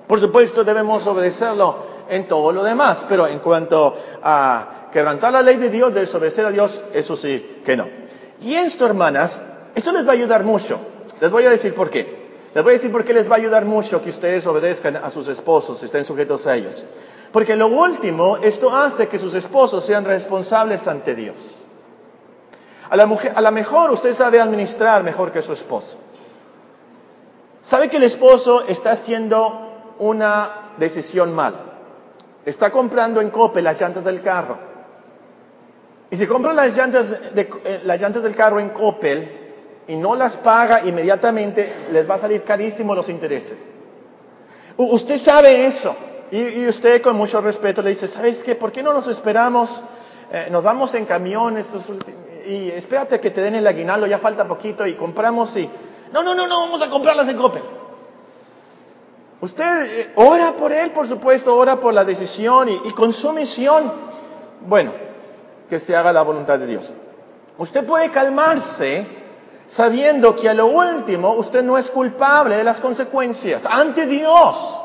Por 0.06 0.20
supuesto 0.20 0.64
debemos 0.64 1.06
obedecerlo 1.06 1.76
en 2.08 2.28
todo 2.28 2.52
lo 2.52 2.62
demás, 2.62 3.04
pero 3.08 3.26
en 3.26 3.40
cuanto 3.40 3.96
a 4.22 4.88
quebrantar 4.92 5.32
la 5.32 5.42
ley 5.42 5.56
de 5.56 5.70
Dios, 5.70 5.92
desobedecer 5.92 6.46
a 6.46 6.50
Dios, 6.50 6.80
eso 6.92 7.16
sí 7.16 7.60
que 7.64 7.76
no. 7.76 7.88
Y 8.40 8.54
esto, 8.54 8.86
hermanas, 8.86 9.42
esto 9.74 9.92
les 9.92 10.06
va 10.06 10.10
a 10.10 10.14
ayudar 10.14 10.44
mucho. 10.44 10.78
Les 11.20 11.30
voy 11.30 11.44
a 11.46 11.50
decir 11.50 11.74
por 11.74 11.90
qué. 11.90 12.21
Les 12.54 12.62
voy 12.62 12.72
a 12.72 12.74
decir 12.74 12.92
por 12.92 13.04
qué 13.04 13.14
les 13.14 13.30
va 13.30 13.36
a 13.36 13.38
ayudar 13.38 13.64
mucho 13.64 14.02
que 14.02 14.10
ustedes 14.10 14.46
obedezcan 14.46 14.96
a 14.96 15.10
sus 15.10 15.28
esposos, 15.28 15.82
estén 15.82 16.04
sujetos 16.04 16.46
a 16.46 16.54
ellos. 16.54 16.84
Porque 17.32 17.56
lo 17.56 17.68
último, 17.68 18.36
esto 18.36 18.74
hace 18.74 19.08
que 19.08 19.16
sus 19.18 19.34
esposos 19.34 19.84
sean 19.84 20.04
responsables 20.04 20.86
ante 20.86 21.14
Dios. 21.14 21.64
A 22.90 22.96
la, 22.96 23.06
mujer, 23.06 23.32
a 23.34 23.40
la 23.40 23.50
mejor 23.50 23.90
usted 23.90 24.12
sabe 24.12 24.38
administrar 24.38 25.02
mejor 25.02 25.32
que 25.32 25.40
su 25.40 25.54
esposo. 25.54 25.98
Sabe 27.62 27.88
que 27.88 27.96
el 27.96 28.02
esposo 28.02 28.64
está 28.68 28.92
haciendo 28.92 29.94
una 29.98 30.74
decisión 30.76 31.34
mal. 31.34 31.54
Está 32.44 32.70
comprando 32.70 33.22
en 33.22 33.30
Cope 33.30 33.62
las 33.62 33.80
llantas 33.80 34.04
del 34.04 34.20
carro. 34.20 34.58
Y 36.10 36.16
si 36.16 36.26
compra 36.26 36.52
las 36.52 36.76
llantas, 36.76 37.34
de, 37.34 37.48
eh, 37.64 37.80
las 37.84 37.98
llantas 37.98 38.22
del 38.22 38.36
carro 38.36 38.60
en 38.60 38.68
Coppel, 38.70 39.41
y 39.88 39.96
no 39.96 40.14
las 40.14 40.36
paga 40.36 40.86
inmediatamente, 40.86 41.72
les 41.90 42.08
va 42.08 42.14
a 42.14 42.18
salir 42.18 42.44
carísimo 42.44 42.94
los 42.94 43.08
intereses. 43.08 43.72
usted 44.76 45.18
sabe 45.18 45.66
eso. 45.66 45.96
Y, 46.30 46.66
usted 46.66 47.02
con 47.02 47.14
mucho 47.16 47.42
respeto 47.42 47.82
le 47.82 47.90
dice, 47.90 48.08
¿sabes 48.08 48.42
qué? 48.42 48.54
¿Por 48.54 48.72
qué 48.72 48.82
no 48.82 48.94
nos 48.94 49.06
esperamos? 49.06 49.84
Eh, 50.32 50.48
nos 50.50 50.64
vamos 50.64 50.94
en 50.94 51.04
camión 51.04 51.58
estos 51.58 51.90
y 52.46 52.70
espérate 52.70 53.20
que 53.20 53.30
te 53.30 53.42
den 53.42 53.54
el 53.54 53.66
aguinaldo, 53.66 54.06
ya 54.06 54.18
falta 54.18 54.48
poquito 54.48 54.86
y 54.86 54.94
compramos 54.94 55.54
y... 55.58 55.68
No, 56.10 56.22
no, 56.22 56.34
no, 56.34 56.46
no, 56.46 56.60
vamos 56.60 56.80
a 56.80 56.88
comprarlas 56.88 57.28
en 57.28 57.36
Coppel. 57.36 57.62
Usted 59.42 60.00
eh, 60.00 60.12
ora 60.14 60.52
por 60.52 60.72
él, 60.72 60.90
por 60.92 61.06
supuesto, 61.06 61.54
ora 61.54 61.78
por 61.78 61.92
la 61.92 62.04
decisión 62.04 62.70
y, 62.70 62.80
y 62.84 62.92
con 62.92 63.12
su 63.12 63.30
misión, 63.32 63.92
bueno, 64.66 64.92
que 65.68 65.78
se 65.80 65.94
haga 65.94 66.14
la 66.14 66.22
voluntad 66.22 66.58
de 66.58 66.66
Dios. 66.66 66.94
Usted 67.58 67.84
puede 67.84 68.10
calmarse 68.10 69.21
sabiendo 69.72 70.36
que 70.36 70.50
a 70.50 70.54
lo 70.54 70.66
último 70.66 71.32
usted 71.32 71.62
no 71.62 71.78
es 71.78 71.90
culpable 71.90 72.58
de 72.58 72.62
las 72.62 72.78
consecuencias 72.78 73.64
ante 73.64 74.04
Dios. 74.04 74.78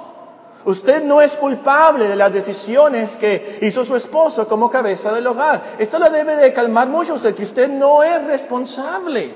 Usted 0.64 1.04
no 1.04 1.22
es 1.22 1.36
culpable 1.36 2.08
de 2.08 2.16
las 2.16 2.32
decisiones 2.32 3.18
que 3.18 3.60
hizo 3.64 3.84
su 3.84 3.98
esposo 3.98 4.48
como 4.48 4.72
cabeza 4.72 5.12
del 5.12 5.28
hogar. 5.28 5.62
Esto 5.78 6.00
lo 6.00 6.10
debe 6.10 6.38
de 6.38 6.54
calmar 6.54 6.88
mucho 6.88 7.16
usted, 7.16 7.36
que 7.36 7.44
usted 7.44 7.68
no 7.68 8.02
es 8.02 8.24
responsable. 8.24 9.34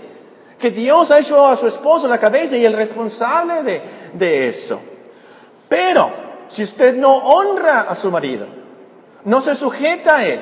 Que 0.58 0.72
Dios 0.72 1.12
ha 1.12 1.20
hecho 1.20 1.46
a 1.46 1.58
su 1.58 1.68
esposo 1.68 2.08
la 2.08 2.18
cabeza 2.18 2.56
y 2.56 2.64
el 2.64 2.72
responsable 2.72 3.64
de, 3.64 3.82
de 4.14 4.48
eso. 4.48 4.80
Pero, 5.68 6.12
si 6.48 6.64
usted 6.64 6.96
no 6.96 7.14
honra 7.18 7.82
a 7.82 7.96
su 7.96 8.10
marido, 8.10 8.48
no 9.26 9.42
se 9.42 9.54
sujeta 9.56 10.18
a 10.18 10.26
él, 10.26 10.40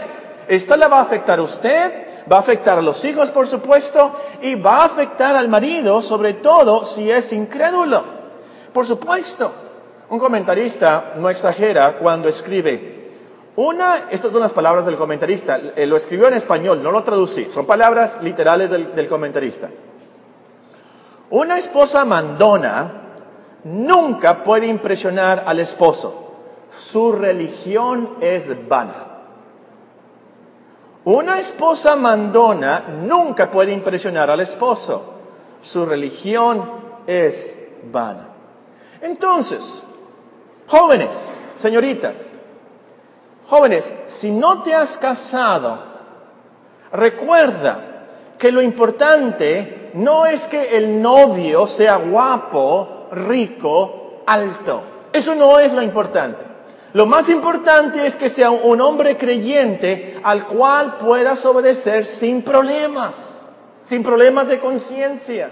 esto 0.47 0.77
le 0.77 0.87
va 0.87 0.99
a 0.99 1.01
afectar 1.01 1.39
a 1.39 1.43
usted, 1.43 2.08
va 2.31 2.37
a 2.37 2.39
afectar 2.39 2.77
a 2.77 2.81
los 2.81 3.03
hijos, 3.05 3.31
por 3.31 3.47
supuesto, 3.47 4.11
y 4.41 4.55
va 4.55 4.81
a 4.81 4.85
afectar 4.85 5.35
al 5.35 5.47
marido, 5.47 6.01
sobre 6.01 6.33
todo 6.33 6.85
si 6.85 7.09
es 7.09 7.33
incrédulo. 7.33 8.03
Por 8.73 8.85
supuesto, 8.85 9.51
un 10.09 10.19
comentarista 10.19 11.13
no 11.17 11.29
exagera 11.29 11.97
cuando 11.97 12.27
escribe, 12.29 12.99
una, 13.55 14.07
estas 14.09 14.31
son 14.31 14.41
las 14.41 14.53
palabras 14.53 14.85
del 14.85 14.95
comentarista, 14.95 15.59
eh, 15.75 15.85
lo 15.85 15.97
escribió 15.97 16.27
en 16.27 16.33
español, 16.35 16.81
no 16.81 16.91
lo 16.91 17.03
traducí, 17.03 17.49
son 17.49 17.65
palabras 17.65 18.19
literales 18.21 18.69
del, 18.69 18.95
del 18.95 19.09
comentarista. 19.09 19.69
Una 21.29 21.57
esposa 21.57 22.05
mandona 22.05 22.91
nunca 23.65 24.43
puede 24.43 24.67
impresionar 24.67 25.43
al 25.45 25.59
esposo. 25.59 26.31
Su 26.71 27.11
religión 27.11 28.15
es 28.21 28.67
vana. 28.67 29.08
Una 31.05 31.39
esposa 31.39 31.95
mandona 31.95 32.83
nunca 33.03 33.49
puede 33.49 33.71
impresionar 33.71 34.29
al 34.29 34.41
esposo. 34.41 35.01
Su 35.61 35.85
religión 35.85 36.69
es 37.07 37.57
vana. 37.91 38.27
Entonces, 39.01 39.81
jóvenes, 40.67 41.31
señoritas, 41.55 42.37
jóvenes, 43.47 43.93
si 44.07 44.31
no 44.31 44.61
te 44.61 44.75
has 44.75 44.97
casado, 44.97 45.79
recuerda 46.91 48.05
que 48.37 48.51
lo 48.51 48.61
importante 48.61 49.91
no 49.93 50.25
es 50.25 50.47
que 50.47 50.77
el 50.77 51.01
novio 51.01 51.65
sea 51.65 51.95
guapo, 51.95 53.07
rico, 53.11 54.21
alto. 54.25 54.81
Eso 55.11 55.33
no 55.33 55.59
es 55.59 55.73
lo 55.73 55.81
importante. 55.81 56.48
Lo 56.93 57.05
más 57.05 57.29
importante 57.29 58.07
es 58.07 58.15
que 58.15 58.29
sea 58.29 58.49
un 58.49 58.81
hombre 58.81 59.15
creyente 59.15 60.19
al 60.23 60.47
cual 60.47 60.97
puedas 60.97 61.45
obedecer 61.45 62.03
sin 62.03 62.41
problemas, 62.41 63.49
sin 63.83 64.01
problemas 64.01 64.47
de 64.47 64.59
conciencia. 64.59 65.51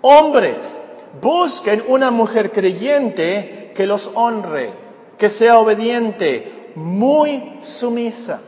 Hombres, 0.00 0.80
busquen 1.20 1.82
una 1.88 2.10
mujer 2.10 2.52
creyente 2.52 3.72
que 3.74 3.86
los 3.86 4.10
honre, 4.14 4.72
que 5.18 5.28
sea 5.28 5.58
obediente, 5.58 6.72
muy 6.74 7.58
sumisa. 7.62 8.40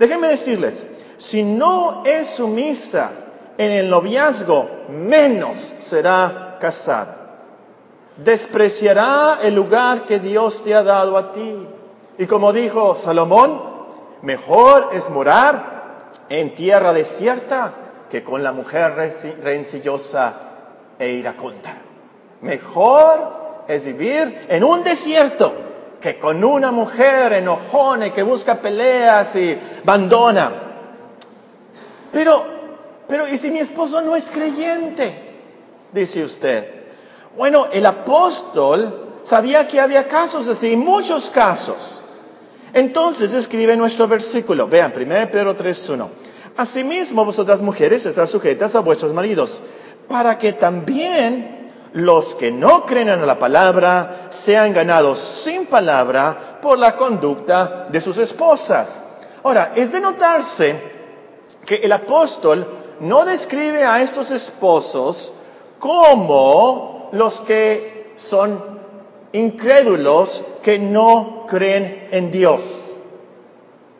Déjenme 0.00 0.28
decirles, 0.28 0.84
si 1.16 1.44
no 1.44 2.02
es 2.04 2.26
sumisa 2.26 3.10
en 3.56 3.70
el 3.70 3.88
noviazgo, 3.88 4.68
menos 4.88 5.74
será 5.78 6.56
casada 6.60 7.17
despreciará 8.18 9.38
el 9.42 9.54
lugar 9.54 10.02
que 10.02 10.18
Dios 10.18 10.62
te 10.62 10.74
ha 10.74 10.82
dado 10.82 11.16
a 11.16 11.32
ti. 11.32 11.66
Y 12.18 12.26
como 12.26 12.52
dijo 12.52 12.94
Salomón, 12.96 13.62
mejor 14.22 14.90
es 14.92 15.08
morar 15.08 16.10
en 16.28 16.54
tierra 16.54 16.92
desierta 16.92 17.72
que 18.10 18.24
con 18.24 18.42
la 18.42 18.52
mujer 18.52 18.94
rencillosa 19.42 20.34
e 20.98 21.10
iracunda. 21.10 21.76
Mejor 22.40 23.64
es 23.68 23.84
vivir 23.84 24.46
en 24.48 24.64
un 24.64 24.82
desierto 24.82 25.52
que 26.00 26.18
con 26.18 26.42
una 26.42 26.70
mujer 26.70 27.32
enojona 27.32 28.12
que 28.12 28.22
busca 28.22 28.56
peleas 28.56 29.34
y 29.36 29.58
abandona. 29.82 30.52
Pero, 32.12 32.44
pero, 33.06 33.28
¿y 33.28 33.36
si 33.36 33.50
mi 33.50 33.58
esposo 33.58 34.00
no 34.00 34.16
es 34.16 34.30
creyente? 34.30 35.12
Dice 35.92 36.24
usted. 36.24 36.77
Bueno, 37.36 37.66
el 37.72 37.86
apóstol 37.86 39.18
sabía 39.22 39.66
que 39.66 39.80
había 39.80 40.08
casos 40.08 40.48
así, 40.48 40.76
muchos 40.76 41.30
casos. 41.30 42.02
Entonces 42.72 43.32
escribe 43.32 43.76
nuestro 43.76 44.08
versículo. 44.08 44.68
Vean, 44.68 44.92
1 44.94 45.30
Pedro 45.30 45.56
3.1. 45.56 46.08
Asimismo, 46.56 47.24
vosotras 47.24 47.60
mujeres, 47.60 48.04
estás 48.04 48.30
sujetas 48.30 48.74
a 48.74 48.80
vuestros 48.80 49.12
maridos, 49.12 49.60
para 50.08 50.38
que 50.38 50.52
también 50.52 51.70
los 51.92 52.34
que 52.34 52.50
no 52.50 52.84
creen 52.84 53.08
en 53.08 53.26
la 53.26 53.38
palabra 53.38 54.28
sean 54.30 54.72
ganados 54.72 55.18
sin 55.18 55.66
palabra 55.66 56.58
por 56.60 56.78
la 56.78 56.96
conducta 56.96 57.86
de 57.88 58.00
sus 58.00 58.18
esposas. 58.18 59.02
Ahora, 59.42 59.72
es 59.76 59.92
de 59.92 60.00
notarse 60.00 60.80
que 61.64 61.76
el 61.76 61.92
apóstol 61.92 62.66
no 63.00 63.24
describe 63.24 63.84
a 63.84 64.02
estos 64.02 64.30
esposos 64.30 65.32
como 65.78 66.97
los 67.12 67.40
que 67.40 68.12
son 68.16 68.78
incrédulos 69.32 70.44
que 70.62 70.78
no 70.78 71.46
creen 71.48 72.08
en 72.10 72.30
Dios. 72.30 72.92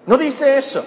No 0.06 0.16
dice 0.16 0.58
eso. 0.58 0.84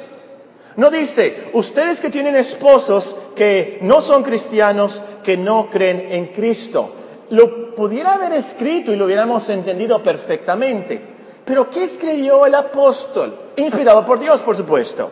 No 0.78 0.90
dice, 0.90 1.50
ustedes 1.54 2.00
que 2.00 2.10
tienen 2.10 2.36
esposos 2.36 3.18
que 3.36 3.80
no 3.82 4.00
son 4.00 4.24
cristianos, 4.24 5.04
que 5.24 5.36
no 5.36 5.70
creen 5.70 6.08
en 6.12 6.28
Cristo. 6.28 6.92
Lo 7.30 7.76
pudiera 7.76 8.14
haber 8.14 8.34
escrito 8.34 8.92
y 8.92 8.96
lo 8.96 9.06
hubiéramos 9.06 9.50
entendido 9.50 10.02
perfectamente. 10.02 11.02
Pero 11.44 11.70
¿qué 11.70 11.84
escribió 11.84 12.46
el 12.46 12.56
apóstol? 12.56 13.38
Inspirado 13.58 14.06
por 14.06 14.20
Dios, 14.20 14.42
por 14.42 14.56
supuesto. 14.56 15.12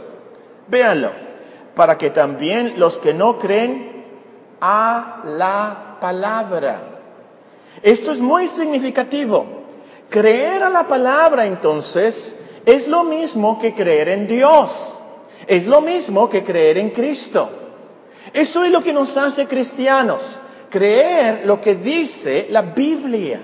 Véanlo. 0.67 1.11
Para 1.75 1.97
que 1.97 2.09
también 2.09 2.79
los 2.79 2.97
que 2.97 3.13
no 3.13 3.37
creen 3.37 4.05
a 4.61 5.21
la 5.25 5.97
palabra 5.99 6.98
esto 7.81 8.11
es 8.11 8.19
muy 8.19 8.47
significativo, 8.47 9.59
Creer 10.09 10.63
a 10.63 10.69
la 10.69 10.87
palabra 10.87 11.45
entonces 11.45 12.35
es 12.65 12.87
lo 12.87 13.03
mismo 13.03 13.59
que 13.59 13.75
creer 13.75 14.09
en 14.09 14.27
Dios. 14.27 14.95
Es 15.45 15.67
lo 15.67 15.81
mismo 15.81 16.29
que 16.29 16.43
creer 16.43 16.79
en 16.79 16.89
Cristo. 16.89 17.49
Eso 18.33 18.63
es 18.63 18.71
lo 18.71 18.81
que 18.81 18.91
nos 18.91 19.15
hace 19.17 19.45
cristianos. 19.45 20.39
Creer 20.69 21.45
lo 21.45 21.61
que 21.61 21.75
dice 21.75 22.47
la 22.49 22.63
Biblia. 22.63 23.39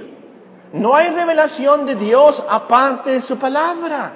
No 0.73 0.95
hay 0.95 1.11
revelación 1.11 1.85
de 1.85 1.95
Dios 1.95 2.43
aparte 2.49 3.11
de 3.11 3.21
su 3.21 3.37
palabra. 3.37 4.13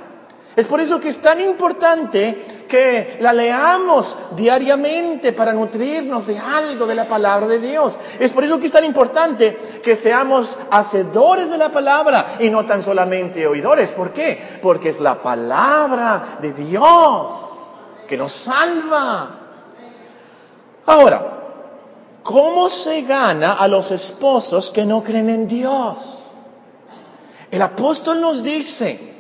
Es 0.56 0.66
por 0.66 0.82
eso 0.82 1.00
que 1.00 1.10
es 1.10 1.22
tan 1.22 1.40
importante 1.40 2.66
que 2.68 3.18
la 3.22 3.34
leamos 3.34 4.16
diariamente 4.36 5.32
para 5.32 5.54
nutrirnos 5.54 6.28
de 6.28 6.38
algo 6.38 6.86
de 6.86 6.96
la 6.96 7.08
palabra 7.08 7.48
de 7.48 7.60
Dios. 7.60 7.98
Es 8.20 8.32
por 8.32 8.44
eso 8.44 8.60
que 8.60 8.68
es 8.68 8.72
tan 8.72 8.84
importante 8.84 9.58
que 9.84 9.96
seamos 9.96 10.58
hacedores 10.72 11.50
de 11.50 11.58
la 11.58 11.72
palabra 11.72 12.36
y 12.40 12.50
no 12.50 12.66
tan 12.66 12.84
solamente 12.84 13.48
oidores. 13.48 13.92
¿Por 13.92 14.12
qué? 14.12 14.60
Porque 14.62 14.90
es 14.90 15.00
la 15.00 15.22
palabra 15.22 16.38
de 16.42 16.54
Dios 16.54 17.32
que 18.08 18.18
nos 18.18 18.32
salva. 18.32 19.30
Ahora, 20.86 21.44
¿cómo 22.24 22.70
se 22.70 23.04
gana 23.04 23.54
a 23.54 23.68
los 23.68 23.92
esposos 23.92 24.72
que 24.72 24.86
no 24.86 25.04
creen 25.04 25.30
en 25.30 25.48
Dios? 25.48 26.24
El 27.52 27.62
apóstol 27.62 28.20
nos 28.22 28.44
dice, 28.44 29.19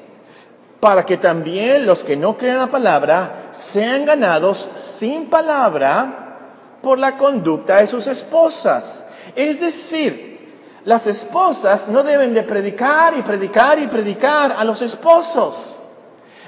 para 0.79 1.05
que 1.05 1.17
también 1.17 1.85
los 1.85 2.03
que 2.03 2.15
no 2.15 2.37
creen 2.37 2.57
la 2.57 2.67
palabra 2.67 3.49
sean 3.51 4.05
ganados 4.05 4.69
sin 4.75 5.29
palabra 5.29 6.29
por 6.81 6.97
la 6.97 7.17
conducta 7.17 7.77
de 7.77 7.87
sus 7.87 8.07
esposas. 8.07 9.05
Es 9.35 9.59
decir, 9.59 10.29
las 10.85 11.05
esposas 11.07 11.87
no 11.89 12.03
deben 12.03 12.33
de 12.33 12.43
predicar 12.43 13.17
y 13.17 13.21
predicar 13.21 13.79
y 13.79 13.87
predicar 13.87 14.53
a 14.53 14.63
los 14.63 14.81
esposos. 14.81 15.81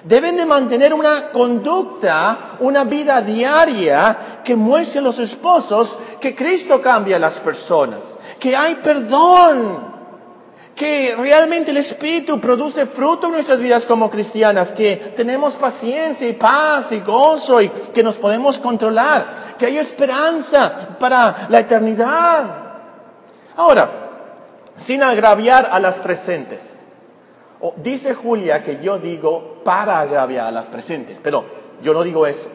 Deben 0.03 0.37
de 0.37 0.45
mantener 0.45 0.93
una 0.93 1.29
conducta, 1.29 2.55
una 2.59 2.85
vida 2.85 3.21
diaria 3.21 4.41
que 4.43 4.55
muestre 4.55 4.99
a 4.99 5.03
los 5.03 5.19
esposos 5.19 5.95
que 6.19 6.33
Cristo 6.33 6.81
cambia 6.81 7.17
a 7.17 7.19
las 7.19 7.39
personas, 7.39 8.17
que 8.39 8.55
hay 8.55 8.75
perdón, 8.75 9.90
que 10.75 11.15
realmente 11.17 11.71
el 11.71 11.77
Espíritu 11.77 12.39
produce 12.39 12.85
fruto 12.85 13.27
en 13.27 13.33
nuestras 13.33 13.59
vidas 13.59 13.85
como 13.85 14.09
cristianas, 14.09 14.71
que 14.71 14.95
tenemos 15.15 15.55
paciencia 15.55 16.27
y 16.27 16.33
paz 16.33 16.91
y 16.91 16.99
gozo 17.01 17.61
y 17.61 17.69
que 17.69 18.03
nos 18.03 18.17
podemos 18.17 18.59
controlar, 18.59 19.55
que 19.57 19.65
hay 19.65 19.77
esperanza 19.77 20.97
para 20.99 21.47
la 21.49 21.59
eternidad. 21.59 22.45
Ahora, 23.55 23.91
sin 24.77 25.03
agraviar 25.03 25.69
a 25.71 25.79
las 25.79 25.99
presentes. 25.99 26.83
dice 27.77 28.15
Julia 28.15 28.63
que 28.63 28.81
yo 28.81 28.97
digo 28.97 29.61
para 29.63 29.99
agraviar 29.99 30.47
a 30.47 30.51
las 30.51 30.67
presentes, 30.67 31.19
pero 31.21 31.45
yo 31.81 31.93
no 31.93 32.03
digo 32.03 32.25
eso. 32.25 32.49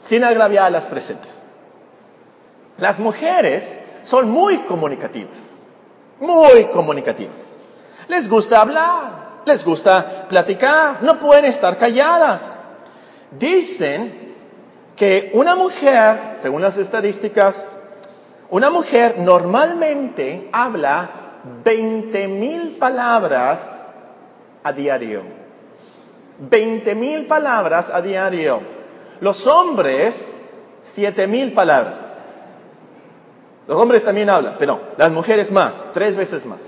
Sin 0.00 0.22
agraviar 0.24 0.66
a 0.66 0.70
las 0.70 0.86
presentes. 0.86 1.42
Las 2.78 2.98
mujeres 2.98 3.80
son 4.04 4.30
muy 4.30 4.58
comunicativas 4.58 5.65
muy 6.20 6.66
comunicativas. 6.66 7.60
Les 8.08 8.28
gusta 8.28 8.60
hablar, 8.60 9.42
les 9.44 9.64
gusta 9.64 10.26
platicar, 10.28 11.02
no 11.02 11.18
pueden 11.18 11.44
estar 11.44 11.76
calladas. 11.76 12.54
Dicen 13.30 14.34
que 14.94 15.30
una 15.34 15.54
mujer, 15.56 16.34
según 16.36 16.62
las 16.62 16.76
estadísticas, 16.78 17.74
una 18.50 18.70
mujer 18.70 19.18
normalmente 19.18 20.48
habla 20.52 21.10
20 21.64 22.28
mil 22.28 22.76
palabras 22.76 23.88
a 24.62 24.72
diario. 24.72 25.22
20 26.38 26.94
mil 26.94 27.26
palabras 27.26 27.90
a 27.90 28.00
diario. 28.00 28.60
Los 29.20 29.46
hombres, 29.46 30.62
7 30.82 31.26
mil 31.26 31.52
palabras. 31.52 32.15
Los 33.66 33.76
hombres 33.80 34.04
también 34.04 34.30
hablan, 34.30 34.56
pero 34.58 34.80
las 34.96 35.10
mujeres 35.10 35.50
más, 35.50 35.92
tres 35.92 36.14
veces 36.14 36.46
más. 36.46 36.62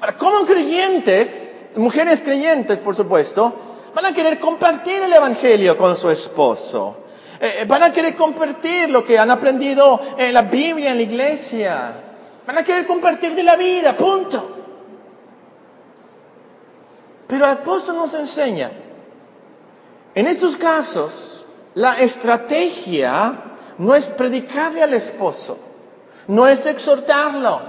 Ahora, 0.00 0.16
como 0.16 0.44
creyentes, 0.46 1.64
mujeres 1.76 2.22
creyentes, 2.22 2.80
por 2.80 2.96
supuesto, 2.96 3.54
van 3.94 4.06
a 4.06 4.12
querer 4.12 4.40
compartir 4.40 5.02
el 5.02 5.12
Evangelio 5.12 5.76
con 5.76 5.96
su 5.96 6.10
esposo. 6.10 7.04
Eh, 7.40 7.60
eh, 7.60 7.64
van 7.66 7.84
a 7.84 7.92
querer 7.92 8.16
compartir 8.16 8.90
lo 8.90 9.04
que 9.04 9.18
han 9.18 9.30
aprendido 9.30 10.00
en 10.16 10.34
la 10.34 10.42
Biblia, 10.42 10.90
en 10.90 10.96
la 10.96 11.02
iglesia. 11.02 11.92
Van 12.44 12.58
a 12.58 12.64
querer 12.64 12.86
compartir 12.86 13.34
de 13.34 13.42
la 13.44 13.54
vida, 13.54 13.96
punto. 13.96 14.56
Pero 17.28 17.44
el 17.44 17.50
apóstol 17.52 17.96
nos 17.96 18.14
enseña, 18.14 18.70
en 20.14 20.26
estos 20.26 20.56
casos, 20.56 21.44
la 21.74 22.00
estrategia 22.00 23.47
no 23.78 23.94
es 23.94 24.06
predicarle 24.10 24.82
al 24.82 24.94
esposo, 24.94 25.58
no 26.26 26.46
es 26.46 26.66
exhortarlo, 26.66 27.60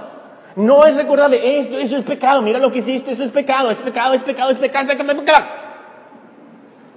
no 0.56 0.84
es 0.84 0.96
recordarle, 0.96 1.60
esto, 1.60 1.78
eso 1.78 1.96
es 1.96 2.04
pecado, 2.04 2.42
mira 2.42 2.58
lo 2.58 2.70
que 2.70 2.78
hiciste, 2.78 3.12
eso 3.12 3.24
es 3.24 3.30
pecado, 3.30 3.70
es 3.70 3.78
pecado, 3.78 4.14
es 4.14 4.22
pecado, 4.22 4.50
es 4.50 4.58
pecado, 4.58 4.90
es 4.90 4.96
pecado, 4.96 5.12
es 5.12 5.18
pecado. 5.18 5.46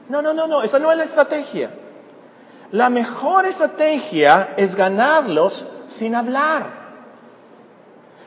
No, 0.10 0.22
no, 0.22 0.34
no, 0.34 0.48
no, 0.48 0.62
esa 0.62 0.80
no 0.80 0.92
es 0.92 0.98
la 0.98 1.04
estrategia. 1.04 1.70
La 2.72 2.90
mejor 2.90 3.46
estrategia 3.46 4.56
es 4.58 4.76
ganarlos 4.76 5.68
sin 5.86 6.16
hablar. 6.16 6.84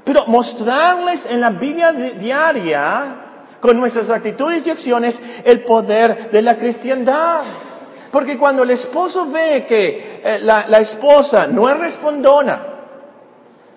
Pero 0.05 0.25
mostrarles 0.27 1.27
en 1.27 1.40
la 1.40 1.51
Biblia 1.51 1.92
diaria, 1.92 3.25
con 3.61 3.77
nuestras 3.79 4.09
actitudes 4.09 4.64
y 4.66 4.70
acciones, 4.70 5.20
el 5.44 5.64
poder 5.64 6.31
de 6.31 6.42
la 6.42 6.57
cristiandad. 6.57 7.42
Porque 8.17 8.39
cuando 8.39 8.63
el 8.63 8.71
esposo 8.71 9.27
ve 9.27 9.67
que 9.69 10.23
eh, 10.25 10.39
la, 10.41 10.65
la 10.69 10.81
esposa 10.81 11.49
no 11.49 11.69
es 11.69 11.77
respondona, 11.77 12.63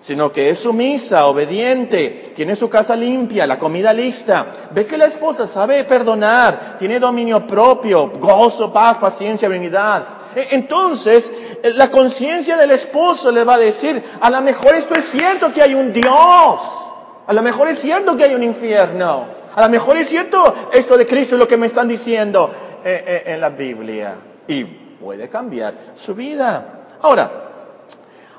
sino 0.00 0.32
que 0.32 0.48
es 0.48 0.60
sumisa, 0.60 1.26
obediente, 1.26 2.32
tiene 2.34 2.56
su 2.56 2.70
casa 2.70 2.96
limpia, 2.96 3.46
la 3.46 3.58
comida 3.58 3.92
lista. 3.92 4.46
Ve 4.70 4.86
que 4.86 4.96
la 4.96 5.04
esposa 5.04 5.46
sabe 5.46 5.84
perdonar, 5.84 6.78
tiene 6.78 6.98
dominio 6.98 7.46
propio, 7.46 8.12
gozo, 8.18 8.72
paz, 8.72 8.96
paciencia, 8.96 9.46
benignidad. 9.46 10.04
E, 10.34 10.48
entonces, 10.52 11.30
eh, 11.62 11.72
la 11.74 11.90
conciencia 11.90 12.56
del 12.56 12.70
esposo 12.70 13.30
le 13.30 13.44
va 13.44 13.56
a 13.56 13.58
decir, 13.58 14.02
a 14.22 14.30
lo 14.30 14.40
mejor 14.40 14.74
esto 14.74 14.94
es 14.94 15.04
cierto 15.04 15.52
que 15.52 15.60
hay 15.60 15.74
un 15.74 15.92
Dios, 15.92 16.78
a 17.26 17.32
lo 17.34 17.42
mejor 17.42 17.68
es 17.68 17.78
cierto 17.78 18.16
que 18.16 18.24
hay 18.24 18.34
un 18.34 18.42
infierno, 18.42 19.26
a 19.54 19.60
lo 19.60 19.68
mejor 19.68 19.98
es 19.98 20.08
cierto 20.08 20.54
esto 20.72 20.96
de 20.96 21.04
Cristo 21.04 21.36
lo 21.36 21.46
que 21.46 21.58
me 21.58 21.66
están 21.66 21.88
diciendo 21.88 22.50
eh, 22.82 23.24
en 23.26 23.38
la 23.42 23.50
Biblia 23.50 24.14
y 24.50 24.64
puede 24.64 25.28
cambiar 25.28 25.74
su 25.94 26.14
vida. 26.14 26.86
Ahora, 27.00 27.30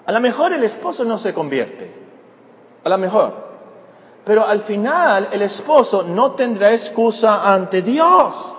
a 0.05 0.11
lo 0.11 0.19
mejor 0.19 0.53
el 0.53 0.63
esposo 0.63 1.05
no 1.05 1.17
se 1.17 1.33
convierte, 1.33 1.91
a 2.83 2.89
lo 2.89 2.97
mejor, 2.97 3.33
pero 4.25 4.45
al 4.45 4.59
final 4.59 5.29
el 5.31 5.41
esposo 5.41 6.03
no 6.03 6.33
tendrá 6.33 6.71
excusa 6.73 7.53
ante 7.53 7.81
Dios. 7.81 8.55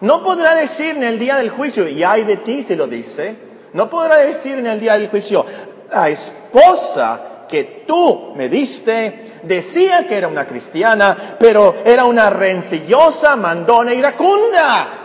No 0.00 0.22
podrá 0.22 0.54
decir 0.54 0.96
en 0.96 1.04
el 1.04 1.18
día 1.18 1.36
del 1.36 1.48
juicio, 1.48 1.88
y 1.88 2.02
hay 2.02 2.24
de 2.24 2.38
ti 2.38 2.62
se 2.62 2.76
lo 2.76 2.86
dice, 2.86 3.36
no 3.72 3.88
podrá 3.88 4.16
decir 4.16 4.58
en 4.58 4.66
el 4.66 4.80
día 4.80 4.98
del 4.98 5.08
juicio, 5.08 5.46
la 5.90 6.08
esposa 6.08 7.46
que 7.48 7.84
tú 7.86 8.32
me 8.34 8.48
diste 8.48 9.38
decía 9.44 10.06
que 10.06 10.16
era 10.16 10.28
una 10.28 10.46
cristiana, 10.46 11.16
pero 11.38 11.74
era 11.84 12.04
una 12.04 12.28
rencillosa, 12.28 13.36
mandona 13.36 13.94
iracunda. 13.94 14.95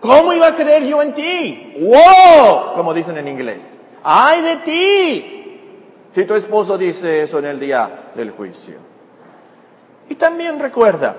¿Cómo 0.00 0.32
iba 0.32 0.48
a 0.48 0.54
creer 0.54 0.84
yo 0.84 1.02
en 1.02 1.14
ti? 1.14 1.74
¡Wow! 1.78 2.74
Como 2.74 2.94
dicen 2.94 3.18
en 3.18 3.28
inglés. 3.28 3.80
¡Ay 4.02 4.42
de 4.42 4.56
ti! 4.58 5.36
Si 6.10 6.24
tu 6.24 6.34
esposo 6.34 6.78
dice 6.78 7.22
eso 7.22 7.38
en 7.38 7.44
el 7.44 7.60
día 7.60 8.10
del 8.14 8.30
juicio. 8.30 8.76
Y 10.08 10.14
también 10.14 10.58
recuerda 10.58 11.16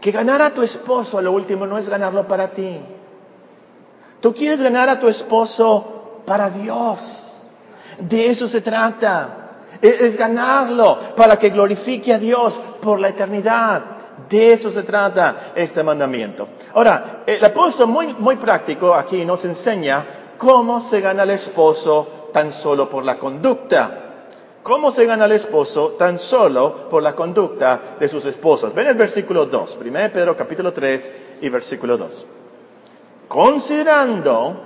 que 0.00 0.10
ganar 0.10 0.42
a 0.42 0.52
tu 0.52 0.62
esposo 0.62 1.18
a 1.18 1.22
lo 1.22 1.32
último 1.32 1.66
no 1.66 1.78
es 1.78 1.88
ganarlo 1.88 2.26
para 2.26 2.50
ti. 2.50 2.80
Tú 4.20 4.34
quieres 4.34 4.62
ganar 4.62 4.88
a 4.88 4.98
tu 4.98 5.08
esposo 5.08 6.22
para 6.24 6.50
Dios. 6.50 7.48
De 7.98 8.28
eso 8.28 8.48
se 8.48 8.60
trata. 8.60 9.42
Es 9.82 10.16
ganarlo 10.16 10.98
para 11.14 11.38
que 11.38 11.50
glorifique 11.50 12.12
a 12.14 12.18
Dios 12.18 12.58
por 12.80 12.98
la 12.98 13.10
eternidad. 13.10 13.95
De 14.28 14.52
eso 14.52 14.70
se 14.70 14.82
trata 14.82 15.52
este 15.54 15.82
mandamiento. 15.82 16.48
Ahora, 16.74 17.22
el 17.26 17.44
apóstol 17.44 17.86
muy, 17.86 18.14
muy 18.14 18.36
práctico 18.36 18.94
aquí 18.94 19.24
nos 19.24 19.44
enseña 19.44 20.04
cómo 20.36 20.80
se 20.80 21.00
gana 21.00 21.22
el 21.22 21.30
esposo 21.30 22.28
tan 22.32 22.52
solo 22.52 22.88
por 22.88 23.04
la 23.04 23.18
conducta. 23.18 24.02
¿Cómo 24.62 24.90
se 24.90 25.06
gana 25.06 25.26
el 25.26 25.32
esposo 25.32 25.90
tan 25.90 26.18
solo 26.18 26.88
por 26.88 27.02
la 27.02 27.14
conducta 27.14 27.96
de 28.00 28.08
sus 28.08 28.24
esposas? 28.24 28.74
Ven 28.74 28.88
el 28.88 28.96
versículo 28.96 29.46
2, 29.46 29.78
1 29.80 29.92
Pedro 30.12 30.36
capítulo 30.36 30.72
3 30.72 31.12
y 31.42 31.48
versículo 31.48 31.96
2. 31.96 32.26
Considerando 33.28 34.60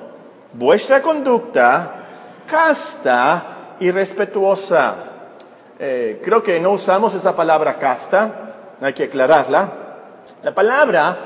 vuestra 0.54 1.02
conducta 1.02 2.06
casta 2.46 3.76
y 3.78 3.90
respetuosa 3.90 5.10
Eh, 5.82 6.20
creo 6.22 6.42
que 6.42 6.60
no 6.60 6.72
usamos 6.72 7.14
esa 7.14 7.34
palabra 7.34 7.78
casta, 7.78 8.49
hay 8.80 8.92
que 8.92 9.04
aclararla. 9.04 9.72
La 10.42 10.54
palabra 10.54 11.16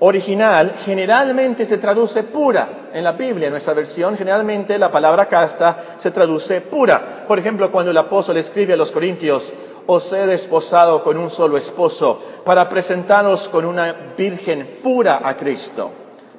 original 0.00 0.74
generalmente 0.84 1.64
se 1.64 1.78
traduce 1.78 2.24
pura 2.24 2.68
en 2.92 3.04
la 3.04 3.12
Biblia. 3.12 3.46
En 3.46 3.52
nuestra 3.52 3.74
versión 3.74 4.16
generalmente 4.16 4.78
la 4.78 4.90
palabra 4.90 5.26
casta 5.26 5.78
se 5.96 6.10
traduce 6.10 6.60
pura. 6.60 7.24
Por 7.26 7.38
ejemplo, 7.38 7.70
cuando 7.70 7.90
el 7.90 7.96
apóstol 7.96 8.36
escribe 8.36 8.74
a 8.74 8.76
los 8.76 8.90
Corintios, 8.90 9.54
os 9.86 10.12
he 10.12 10.26
desposado 10.26 11.02
con 11.02 11.16
un 11.16 11.30
solo 11.30 11.56
esposo 11.56 12.20
para 12.44 12.68
presentaros 12.68 13.48
con 13.48 13.64
una 13.64 13.92
virgen 14.16 14.80
pura 14.82 15.20
a 15.22 15.36
Cristo. 15.36 15.90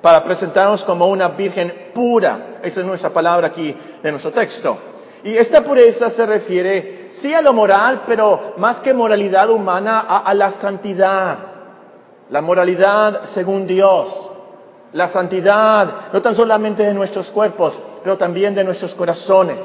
Para 0.01 0.23
presentarnos 0.23 0.83
como 0.83 1.07
una 1.07 1.29
virgen 1.29 1.91
pura. 1.93 2.59
Esa 2.61 2.81
es 2.81 2.85
nuestra 2.85 3.09
palabra 3.09 3.47
aquí 3.47 3.75
de 4.03 4.11
nuestro 4.11 4.31
texto. 4.31 4.77
Y 5.25 5.39
esta 5.39 5.63
pureza 5.63 6.11
se 6.11 6.23
refiere, 6.27 7.09
sí, 7.11 7.33
a 7.33 7.41
lo 7.41 7.51
moral, 7.51 8.03
pero 8.05 8.53
más 8.57 8.79
que 8.79 8.93
moralidad 8.93 9.49
humana, 9.49 9.99
a, 9.99 10.31
la 10.35 10.51
santidad. 10.51 11.39
La 12.29 12.41
moralidad 12.41 13.23
según 13.23 13.65
Dios. 13.65 14.29
La 14.93 15.07
santidad, 15.07 16.13
no 16.13 16.21
tan 16.21 16.35
solamente 16.35 16.83
de 16.83 16.93
nuestros 16.93 17.31
cuerpos, 17.31 17.81
pero 18.03 18.19
también 18.19 18.53
de 18.53 18.63
nuestros 18.63 18.93
corazones. 18.93 19.59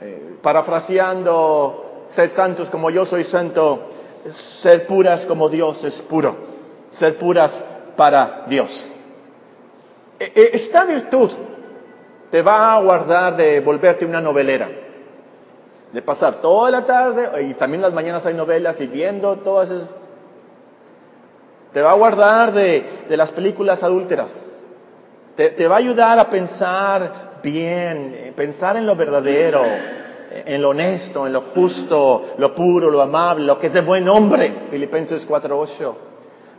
Eh, 0.00 0.38
parafraseando, 0.40 2.06
ser 2.08 2.30
santos 2.30 2.70
como 2.70 2.88
yo 2.88 3.04
soy 3.04 3.22
santo, 3.22 3.82
ser 4.30 4.86
puras 4.86 5.26
como 5.26 5.50
Dios 5.50 5.84
es 5.84 6.00
puro. 6.00 6.36
Ser 6.88 7.18
puras 7.18 7.62
para 7.98 8.46
Dios. 8.48 8.90
E, 10.18 10.32
e, 10.34 10.50
esta 10.54 10.86
virtud 10.86 11.32
te 12.30 12.42
va 12.42 12.74
a 12.74 12.80
guardar 12.80 13.36
de 13.36 13.60
volverte 13.60 14.04
una 14.04 14.20
novelera, 14.20 14.68
de 15.92 16.02
pasar 16.02 16.36
toda 16.36 16.70
la 16.70 16.86
tarde, 16.86 17.28
y 17.42 17.54
también 17.54 17.82
las 17.82 17.92
mañanas 17.92 18.24
hay 18.26 18.34
novelas 18.34 18.80
y 18.80 18.86
viendo 18.86 19.36
todas 19.36 19.70
esas... 19.70 19.94
Te 21.72 21.82
va 21.82 21.92
a 21.92 21.94
guardar 21.94 22.52
de, 22.52 23.04
de 23.08 23.16
las 23.16 23.30
películas 23.30 23.82
adúlteras. 23.82 24.48
Te, 25.36 25.50
te, 25.50 25.68
va 25.68 25.76
a 25.76 25.78
ayudar 25.78 26.18
a 26.18 26.28
pensar 26.28 27.38
bien, 27.42 28.12
eh, 28.16 28.32
pensar 28.34 28.76
en 28.76 28.86
lo 28.86 28.96
verdadero, 28.96 29.62
eh, 29.64 30.44
en 30.46 30.62
lo 30.62 30.70
honesto, 30.70 31.26
en 31.26 31.32
lo 31.32 31.40
justo, 31.42 32.34
lo 32.38 32.54
puro, 32.56 32.90
lo 32.90 33.00
amable, 33.00 33.44
lo 33.44 33.58
que 33.58 33.68
es 33.68 33.72
de 33.72 33.82
buen 33.82 34.08
hombre. 34.08 34.52
Filipenses 34.70 35.28
4.8. 35.28 35.94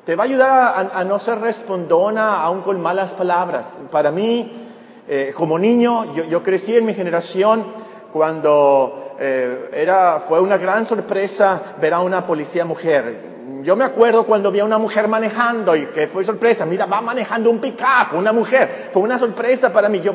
Te 0.06 0.16
va 0.16 0.24
a 0.24 0.26
ayudar 0.26 0.50
a, 0.50 1.00
a 1.00 1.04
no 1.04 1.20
ser 1.20 1.40
respondona 1.40 2.42
aún 2.42 2.62
con 2.62 2.82
malas 2.82 3.14
palabras. 3.14 3.66
Para 3.92 4.12
mí, 4.12 4.61
eh, 5.08 5.34
como 5.36 5.58
niño, 5.58 6.14
yo, 6.14 6.44
crecí 6.44 6.76
en 6.76 6.86
mi 6.86 6.94
generación 6.94 7.66
cuando 8.14 9.16
eh, 9.20 9.70
era, 9.74 10.20
fue 10.20 10.40
una 10.40 10.58
gran 10.58 10.86
sorpresa 10.86 11.76
ver 11.82 11.94
a 11.94 12.02
una 12.02 12.26
policía 12.26 12.66
mujer. 12.66 13.32
Yo 13.64 13.76
me 13.76 13.84
acuerdo 13.84 14.26
cuando 14.26 14.52
vi 14.52 14.60
a 14.60 14.66
una 14.66 14.78
mujer 14.78 15.08
manejando 15.08 15.76
y 15.76 15.86
que 15.88 16.08
fue 16.08 16.24
sorpresa. 16.24 16.66
Mira, 16.66 16.86
va 16.86 17.02
manejando 17.02 17.50
un 17.50 17.60
pick-up, 17.60 18.18
una 18.18 18.32
mujer. 18.32 18.90
Fue 18.92 19.02
una 19.02 19.18
sorpresa 19.18 19.72
para 19.74 19.90
mí. 19.90 20.00
Yo, 20.00 20.14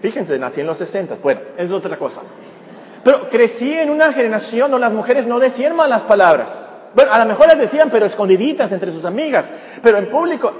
fíjense, 0.00 0.38
nací 0.38 0.60
en 0.60 0.66
los 0.66 0.78
60. 0.78 1.16
Bueno, 1.22 1.40
es 1.56 1.70
otra 1.70 1.96
cosa. 1.96 2.22
Pero 3.04 3.28
crecí 3.28 3.72
en 3.72 3.90
una 3.90 4.12
generación 4.12 4.70
donde 4.70 4.86
las 4.86 4.94
mujeres 4.94 5.26
no 5.26 5.38
decían 5.38 5.76
malas 5.76 6.02
palabras. 6.02 6.68
Bueno, 6.94 7.12
a 7.12 7.18
lo 7.18 7.26
mejor 7.26 7.48
las 7.48 7.58
decían, 7.58 7.90
pero 7.90 8.06
escondiditas 8.06 8.72
entre 8.72 8.90
sus 8.90 9.04
amigas. 9.04 9.50
Pero 9.82 9.98
en 9.98 10.08
público, 10.08 10.52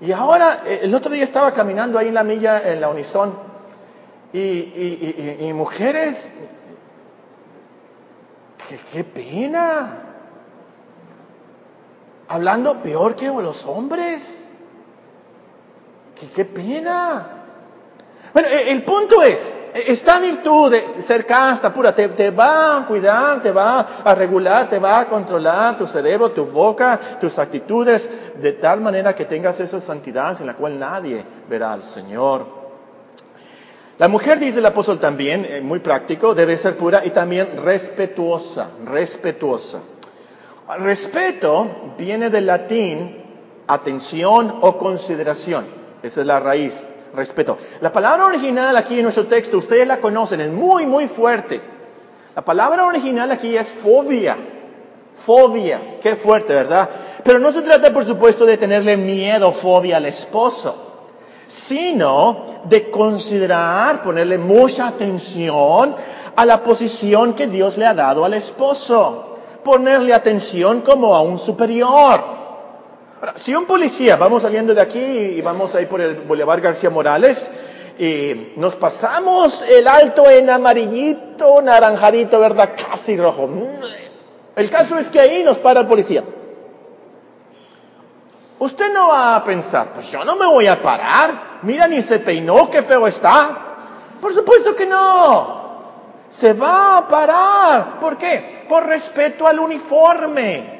y 0.00 0.12
ahora, 0.12 0.62
eh, 0.66 0.80
el 0.82 0.94
otro 0.94 1.12
día 1.12 1.24
estaba 1.24 1.52
caminando 1.52 1.98
ahí 1.98 2.08
en 2.08 2.14
la 2.14 2.24
milla, 2.24 2.60
en 2.70 2.80
la 2.80 2.88
Unison, 2.88 3.34
y, 4.32 5.50
mujeres, 5.54 6.32
qué, 8.92 9.04
pena, 9.04 10.02
hablando 12.28 12.82
peor 12.82 13.16
que 13.16 13.26
los 13.28 13.64
hombres, 13.64 14.44
qué 16.34 16.44
pena. 16.44 17.44
Bueno, 18.34 18.48
e, 18.48 18.70
el 18.70 18.82
punto 18.82 19.22
es, 19.22 19.54
esta 19.86 20.18
virtud 20.18 20.70
de 20.70 21.02
ser 21.02 21.26
casta, 21.26 21.72
pura, 21.72 21.94
te, 21.94 22.30
va 22.30 22.78
a 22.78 22.86
cuidar, 22.86 23.42
te 23.42 23.50
va 23.52 23.80
a 24.04 24.14
regular, 24.14 24.68
te 24.68 24.78
va 24.78 25.00
a 25.00 25.08
controlar 25.08 25.76
tu 25.76 25.86
cerebro, 25.86 26.30
tu 26.30 26.46
boca, 26.46 26.98
tus 27.20 27.38
actitudes, 27.38 28.08
de 28.40 28.52
tal 28.52 28.80
manera 28.80 29.14
que 29.14 29.24
tengas 29.24 29.60
esa 29.60 29.80
santidad 29.80 30.40
en 30.40 30.46
la 30.46 30.54
cual 30.54 30.78
nadie 30.78 31.24
verá 31.48 31.72
al 31.72 31.82
Señor. 31.82 32.46
La 33.98 34.08
mujer, 34.08 34.38
dice 34.38 34.58
el 34.60 34.66
apóstol 34.66 34.98
también, 34.98 35.44
eh, 35.44 35.60
muy 35.60 35.80
práctico, 35.80 36.34
debe 36.34 36.56
ser 36.56 36.76
pura 36.76 37.04
y 37.04 37.10
también 37.10 37.62
respetuosa, 37.62 38.70
respetuosa. 38.84 39.80
Respeto 40.78 41.94
viene 41.98 42.30
del 42.30 42.46
latín 42.46 43.24
atención 43.66 44.58
o 44.60 44.78
consideración. 44.78 45.66
Esa 46.02 46.20
es 46.20 46.26
la 46.26 46.40
raíz 46.40 46.88
respeto. 47.16 47.58
La 47.80 47.92
palabra 47.92 48.26
original 48.26 48.76
aquí 48.76 48.96
en 48.96 49.04
nuestro 49.04 49.26
texto, 49.26 49.58
ustedes 49.58 49.86
la 49.86 50.00
conocen, 50.00 50.40
es 50.40 50.50
muy, 50.50 50.86
muy 50.86 51.08
fuerte. 51.08 51.60
La 52.34 52.44
palabra 52.44 52.86
original 52.86 53.30
aquí 53.30 53.56
es 53.56 53.68
fobia. 53.68 54.36
Fobia. 55.14 55.98
Qué 56.02 56.16
fuerte, 56.16 56.54
¿verdad? 56.54 56.88
Pero 57.24 57.38
no 57.38 57.50
se 57.50 57.62
trata, 57.62 57.92
por 57.92 58.04
supuesto, 58.04 58.44
de 58.44 58.58
tenerle 58.58 58.96
miedo, 58.96 59.50
fobia 59.52 59.96
al 59.96 60.06
esposo, 60.06 60.76
sino 61.48 62.60
de 62.64 62.90
considerar, 62.90 64.02
ponerle 64.02 64.38
mucha 64.38 64.88
atención 64.88 65.96
a 66.36 66.44
la 66.44 66.62
posición 66.62 67.34
que 67.34 67.46
Dios 67.46 67.78
le 67.78 67.86
ha 67.86 67.94
dado 67.94 68.24
al 68.24 68.34
esposo. 68.34 69.36
Ponerle 69.64 70.14
atención 70.14 70.82
como 70.82 71.16
a 71.16 71.22
un 71.22 71.38
superior 71.38 72.36
si 73.36 73.54
un 73.54 73.66
policía, 73.66 74.16
vamos 74.16 74.42
saliendo 74.42 74.74
de 74.74 74.80
aquí 74.80 75.00
y 75.00 75.40
vamos 75.40 75.74
a 75.74 75.80
ir 75.80 75.88
por 75.88 76.00
el 76.00 76.16
Boulevard 76.16 76.60
García 76.60 76.90
Morales, 76.90 77.50
y 77.98 78.52
nos 78.56 78.76
pasamos 78.76 79.62
el 79.62 79.88
alto 79.88 80.28
en 80.28 80.50
amarillito, 80.50 81.62
naranjadito, 81.62 82.38
¿verdad? 82.38 82.72
Casi 82.76 83.16
rojo. 83.16 83.48
El 84.54 84.70
caso 84.70 84.98
es 84.98 85.10
que 85.10 85.20
ahí 85.20 85.42
nos 85.42 85.58
para 85.58 85.80
el 85.80 85.86
policía. 85.86 86.22
Usted 88.58 88.92
no 88.92 89.08
va 89.08 89.36
a 89.36 89.44
pensar, 89.44 89.88
pues 89.94 90.10
yo 90.10 90.24
no 90.24 90.36
me 90.36 90.46
voy 90.46 90.66
a 90.66 90.80
parar. 90.80 91.58
Mira, 91.62 91.86
ni 91.86 92.00
se 92.02 92.18
peinó, 92.18 92.70
qué 92.70 92.82
feo 92.82 93.06
está. 93.06 93.48
Por 94.20 94.32
supuesto 94.32 94.74
que 94.74 94.86
no. 94.86 95.66
Se 96.28 96.52
va 96.52 96.98
a 96.98 97.08
parar. 97.08 98.00
¿Por 98.00 98.16
qué? 98.16 98.64
Por 98.68 98.86
respeto 98.86 99.46
al 99.46 99.60
uniforme. 99.60 100.75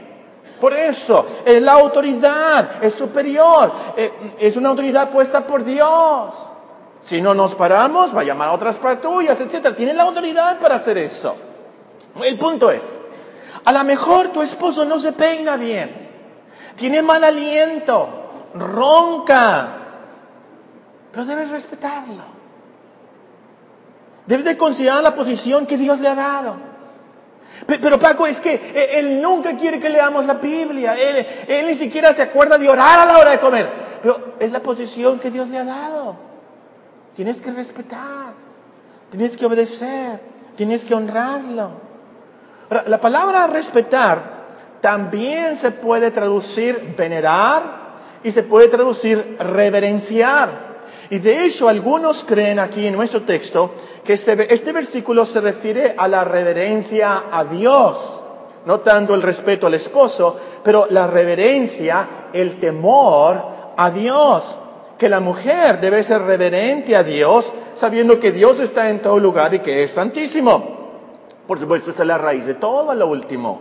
Por 0.61 0.73
eso, 0.73 1.27
es 1.45 1.61
la 1.61 1.73
autoridad, 1.73 2.83
es 2.83 2.95
superior, 2.95 3.73
eh, 3.97 4.35
es 4.39 4.57
una 4.57 4.71
autoridad 4.71 5.11
puesta 5.11 5.47
por 5.47 5.65
Dios. 5.65 6.49
Si 7.03 7.21
no 7.21 7.35
nos 7.35 7.55
paramos, 7.55 8.17
va 8.17 8.23
a 8.23 8.25
llamar 8.25 8.49
a 8.49 8.53
otras 8.53 8.77
patrullas, 8.77 9.39
etc. 9.41 9.75
Tiene 9.77 9.93
la 9.95 10.05
autoridad 10.05 10.59
para 10.59 10.77
hacer 10.77 10.99
eso. 10.99 11.37
El 12.23 12.39
punto 12.39 12.71
es, 12.71 12.83
a 13.65 13.73
lo 13.73 13.85
mejor 13.85 14.29
tu 14.29 14.41
esposo 14.41 14.85
no 14.85 14.99
se 14.99 15.13
peina 15.13 15.57
bien, 15.57 16.09
tiene 16.75 17.03
mal 17.03 17.23
aliento, 17.23 18.09
ronca, 18.55 19.69
pero 21.13 21.25
debes 21.27 21.51
respetarlo. 21.51 22.37
Debes 24.27 24.45
de 24.45 24.57
considerar 24.57 25.03
la 25.03 25.15
posición 25.15 25.67
que 25.67 25.77
Dios 25.77 26.01
le 26.01 26.09
ha 26.09 26.15
dado. 26.15 26.57
Pero 27.67 27.99
Paco, 27.99 28.27
es 28.27 28.41
que 28.41 28.55
e, 28.55 28.99
él 28.99 29.21
nunca 29.21 29.57
quiere 29.57 29.79
que 29.79 29.89
leamos 29.89 30.25
la 30.25 30.35
Biblia. 30.35 30.95
Él, 30.95 31.67
ni 31.67 31.75
siquiera 31.75 32.13
se 32.13 32.23
acuerda 32.23 32.59
de 32.59 32.69
orar 32.69 33.01
a 33.01 33.07
la 33.07 33.19
hora 33.19 33.31
de 33.33 33.39
comer. 33.39 33.69
Pero 34.03 34.35
es 34.39 34.53
la 34.53 34.61
posición 34.61 35.19
que 35.19 35.31
Dios 35.31 35.49
le 35.49 35.59
ha 35.59 35.65
dado. 35.65 36.17
Tienes 37.15 37.41
que 37.41 37.51
respetar. 37.51 38.35
Tienes 39.11 39.37
que 39.37 39.47
obedecer. 39.47 40.21
Tienes 40.55 40.85
que 40.85 40.95
honrarlo. 40.95 41.73
la 42.87 43.01
palabra 43.01 43.47
respetar 43.47 44.37
también 44.81 45.57
se 45.57 45.71
puede 45.71 46.11
traducir 46.11 46.95
venerar 46.97 47.87
y 48.23 48.31
se 48.31 48.43
puede 48.43 48.69
traducir 48.69 49.37
reverenciar. 49.41 50.77
Y 51.11 51.19
de 51.19 51.45
hecho 51.45 51.69
algunos 51.69 52.25
creen 52.25 52.59
aquí 52.59 52.87
en 52.87 52.95
nuestro 52.95 53.23
texto 53.23 53.75
que 54.07 54.15
este 54.15 54.73
versículo 54.73 55.25
se 55.25 55.41
refiere 55.41 55.95
a 55.99 56.07
la 56.09 56.25
reverencia 56.25 57.25
a 57.31 57.45
Dios, 57.45 58.23
no 58.65 58.81
tanto 58.81 59.15
el 59.15 59.23
respeto 59.23 59.67
al 59.67 59.75
esposo, 59.75 60.37
pero 60.63 60.87
la 60.91 61.07
reverencia, 61.07 62.09
el 62.33 62.59
temor 62.59 63.43
a 63.77 63.91
Dios. 63.91 64.61
Que 64.97 65.09
la 65.11 65.21
mujer 65.21 65.81
debe 65.81 66.03
ser 66.03 66.23
reverente 66.23 66.97
a 66.97 67.03
Dios, 67.03 67.53
sabiendo 67.75 68.19
que 68.19 68.33
Dios 68.33 68.61
está 68.61 68.89
en 68.89 69.03
todo 69.03 69.19
lugar 69.19 69.53
y 69.53 69.59
que 69.59 69.83
es 69.83 69.91
santísimo. 69.91 70.77
Por 71.47 71.59
supuesto, 71.59 71.91
esa 71.91 72.03
es 72.03 72.09
la 72.09 72.17
raíz 72.17 72.47
de 72.47 72.55
todo, 72.55 72.91
a 72.91 72.95
lo 72.95 73.07
último. 73.07 73.61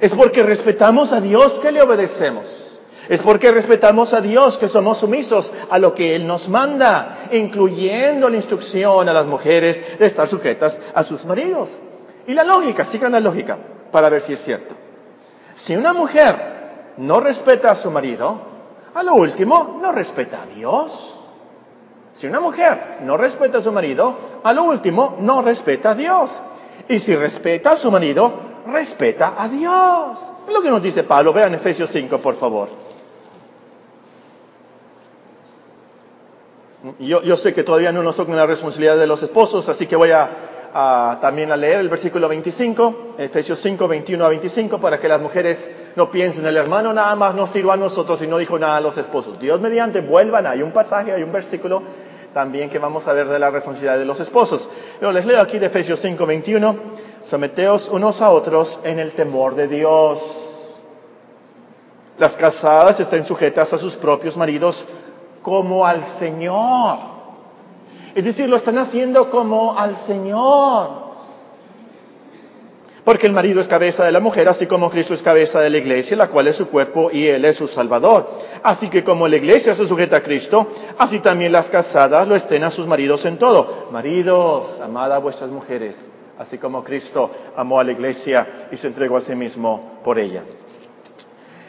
Es 0.00 0.14
porque 0.14 0.42
respetamos 0.42 1.12
a 1.12 1.20
Dios 1.20 1.58
que 1.60 1.70
le 1.70 1.80
obedecemos. 1.80 2.67
Es 3.08 3.22
porque 3.22 3.50
respetamos 3.50 4.12
a 4.12 4.20
Dios 4.20 4.58
que 4.58 4.68
somos 4.68 4.98
sumisos 4.98 5.52
a 5.70 5.78
lo 5.78 5.94
que 5.94 6.14
Él 6.14 6.26
nos 6.26 6.48
manda, 6.48 7.18
incluyendo 7.32 8.28
la 8.28 8.36
instrucción 8.36 9.08
a 9.08 9.12
las 9.12 9.26
mujeres 9.26 9.98
de 9.98 10.06
estar 10.06 10.28
sujetas 10.28 10.80
a 10.94 11.02
sus 11.02 11.24
maridos. 11.24 11.70
Y 12.26 12.34
la 12.34 12.44
lógica, 12.44 12.84
sigan 12.84 13.12
la 13.12 13.20
lógica, 13.20 13.56
para 13.90 14.10
ver 14.10 14.20
si 14.20 14.34
es 14.34 14.44
cierto. 14.44 14.74
Si 15.54 15.74
una 15.74 15.94
mujer 15.94 16.92
no 16.98 17.20
respeta 17.20 17.70
a 17.70 17.74
su 17.74 17.90
marido, 17.90 18.38
a 18.94 19.02
lo 19.02 19.14
último 19.14 19.78
no 19.80 19.90
respeta 19.92 20.42
a 20.42 20.46
Dios. 20.54 21.14
Si 22.12 22.26
una 22.26 22.40
mujer 22.40 22.98
no 23.04 23.16
respeta 23.16 23.58
a 23.58 23.60
su 23.62 23.72
marido, 23.72 24.16
a 24.44 24.52
lo 24.52 24.64
último 24.64 25.16
no 25.20 25.40
respeta 25.40 25.92
a 25.92 25.94
Dios. 25.94 26.42
Y 26.88 26.98
si 26.98 27.16
respeta 27.16 27.72
a 27.72 27.76
su 27.76 27.90
marido, 27.90 28.32
respeta 28.66 29.34
a 29.38 29.48
Dios. 29.48 30.20
Es 30.46 30.52
lo 30.52 30.60
que 30.60 30.70
nos 30.70 30.82
dice 30.82 31.04
Pablo. 31.04 31.32
Vean 31.32 31.54
Efesios 31.54 31.90
5, 31.90 32.18
por 32.18 32.34
favor. 32.34 32.68
Yo, 37.00 37.36
sé 37.36 37.54
que 37.54 37.64
todavía 37.64 37.90
no 37.90 38.04
nos 38.04 38.14
toca 38.14 38.32
la 38.34 38.46
responsabilidad 38.46 38.96
de 38.96 39.08
los 39.08 39.22
esposos, 39.24 39.68
así 39.68 39.86
que 39.86 39.96
voy 39.96 40.12
a, 40.12 41.18
también 41.20 41.50
a 41.50 41.56
leer 41.56 41.80
el 41.80 41.88
versículo 41.88 42.28
25, 42.28 43.16
Efesios 43.18 43.58
5, 43.58 43.88
21 43.88 44.24
a 44.24 44.28
25, 44.28 44.78
para 44.78 45.00
que 45.00 45.08
las 45.08 45.20
mujeres 45.20 45.68
no 45.96 46.08
piensen, 46.12 46.46
el 46.46 46.56
hermano 46.56 46.92
nada 46.92 47.16
más 47.16 47.34
nos 47.34 47.50
tiró 47.50 47.72
a 47.72 47.76
nosotros 47.76 48.22
y 48.22 48.28
no 48.28 48.38
dijo 48.38 48.60
nada 48.60 48.76
a 48.76 48.80
los 48.80 48.96
esposos. 48.96 49.40
Dios 49.40 49.60
mediante, 49.60 50.00
vuelvan, 50.00 50.46
hay 50.46 50.62
un 50.62 50.70
pasaje, 50.70 51.12
hay 51.12 51.24
un 51.24 51.32
versículo 51.32 51.82
también 52.32 52.70
que 52.70 52.78
vamos 52.78 53.08
a 53.08 53.12
ver 53.12 53.26
de 53.26 53.40
la 53.40 53.50
responsabilidad 53.50 53.98
de 53.98 54.04
los 54.04 54.20
esposos. 54.20 54.70
Pero 55.00 55.10
les 55.10 55.26
leo 55.26 55.40
aquí 55.40 55.58
de 55.58 55.66
Efesios 55.66 55.98
5, 55.98 56.26
21, 56.26 56.76
someteos 57.24 57.88
unos 57.88 58.22
a 58.22 58.30
otros 58.30 58.78
en 58.84 59.00
el 59.00 59.12
temor 59.12 59.56
de 59.56 59.66
Dios. 59.66 60.76
Las 62.18 62.36
casadas 62.36 63.00
estén 63.00 63.26
sujetas 63.26 63.72
a 63.72 63.78
sus 63.78 63.96
propios 63.96 64.36
maridos 64.36 64.84
como 65.48 65.86
al 65.86 66.04
Señor. 66.04 66.98
Es 68.14 68.22
decir, 68.22 68.50
lo 68.50 68.56
están 68.56 68.76
haciendo 68.76 69.30
como 69.30 69.78
al 69.78 69.96
Señor. 69.96 71.08
Porque 73.02 73.26
el 73.26 73.32
marido 73.32 73.58
es 73.58 73.68
cabeza 73.68 74.04
de 74.04 74.12
la 74.12 74.20
mujer, 74.20 74.46
así 74.50 74.66
como 74.66 74.90
Cristo 74.90 75.14
es 75.14 75.22
cabeza 75.22 75.60
de 75.60 75.70
la 75.70 75.78
iglesia, 75.78 76.18
la 76.18 76.28
cual 76.28 76.48
es 76.48 76.56
su 76.56 76.68
cuerpo 76.68 77.10
y 77.10 77.28
Él 77.28 77.46
es 77.46 77.56
su 77.56 77.66
Salvador. 77.66 78.28
Así 78.62 78.90
que 78.90 79.02
como 79.02 79.26
la 79.26 79.36
iglesia 79.36 79.72
se 79.72 79.86
sujeta 79.86 80.18
a 80.18 80.22
Cristo, 80.22 80.68
así 80.98 81.20
también 81.20 81.52
las 81.52 81.70
casadas 81.70 82.28
lo 82.28 82.36
estén 82.36 82.64
a 82.64 82.70
sus 82.70 82.86
maridos 82.86 83.24
en 83.24 83.38
todo. 83.38 83.88
Maridos, 83.90 84.80
amad 84.80 85.10
a 85.14 85.18
vuestras 85.18 85.48
mujeres, 85.48 86.10
así 86.38 86.58
como 86.58 86.84
Cristo 86.84 87.30
amó 87.56 87.80
a 87.80 87.84
la 87.84 87.92
iglesia 87.92 88.68
y 88.70 88.76
se 88.76 88.88
entregó 88.88 89.16
a 89.16 89.22
sí 89.22 89.34
mismo 89.34 90.00
por 90.04 90.18
ella. 90.18 90.42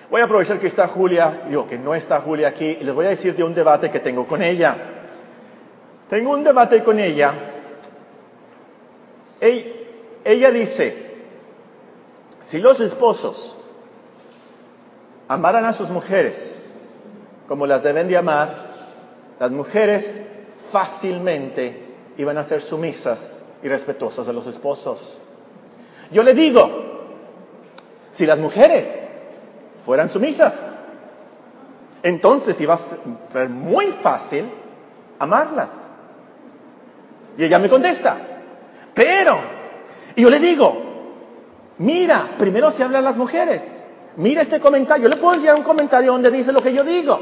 Voy 0.10 0.22
a 0.22 0.24
aprovechar 0.24 0.60
que 0.60 0.67
está 0.67 0.88
Julia, 0.88 1.43
digo 1.48 1.67
que 1.67 1.78
no 1.78 1.93
está 1.93 2.22
Julia 2.22 2.48
aquí, 2.48 2.78
y 2.80 2.84
les 2.84 2.95
voy 2.95 3.06
a 3.06 3.10
decir 3.10 3.36
de 3.36 3.43
un 3.43 3.54
debate 3.54 3.91
que 3.91 4.00
tengo 4.00 4.26
con 4.26 4.41
ella. 4.41 4.76
Tengo 6.10 6.32
un 6.32 6.43
debate 6.43 6.84
con 6.84 6.98
ella. 7.00 7.34
Ella 9.39 10.52
dice, 10.52 11.15
si 12.41 12.58
los 12.60 12.80
esposos 12.80 13.56
amaran 15.28 15.65
a 15.65 15.74
sus 15.74 15.91
mujeres 15.91 16.63
como 17.48 17.67
las 17.67 17.84
deben 17.84 18.08
de 18.08 18.17
amar, 18.17 18.67
las 19.39 19.52
mujeres 19.52 20.22
fácilmente 20.72 21.86
iban 22.17 22.38
a 22.38 22.43
ser 22.43 22.62
sumisas 22.62 23.45
y 23.62 23.67
respetuosas 23.67 24.26
de 24.26 24.34
los 24.34 24.48
esposos. 24.48 25.22
Yo 26.12 26.24
le 26.24 26.34
digo, 26.34 26.69
si 28.12 28.26
las 28.26 28.39
mujeres 28.39 29.04
fueran 29.89 30.08
sumisas. 30.08 30.69
Entonces 32.04 32.62
iba 32.62 32.75
a 32.75 32.78
ser 32.78 33.49
muy 33.49 33.88
fácil 33.88 34.45
amarlas. 35.17 35.89
Y 37.36 37.45
ella 37.45 37.58
me 37.58 37.69
contesta, 37.69 38.15
pero, 38.93 39.39
y 40.15 40.21
yo 40.21 40.30
le 40.30 40.39
digo, 40.39 40.80
mira, 41.80 42.36
primero 42.38 42.69
se 42.69 42.84
habla 42.84 42.99
a 42.99 43.02
las 43.02 43.17
mujeres. 43.17 43.88
Mira 44.15 44.43
este 44.43 44.60
comentario. 44.60 45.06
Yo 45.06 45.10
le 45.10 45.19
puedo 45.19 45.34
enseñar 45.34 45.56
un 45.56 45.63
comentario 45.63 46.12
donde 46.12 46.30
dice 46.30 46.52
lo 46.52 46.62
que 46.62 46.71
yo 46.71 46.84
digo. 46.84 47.19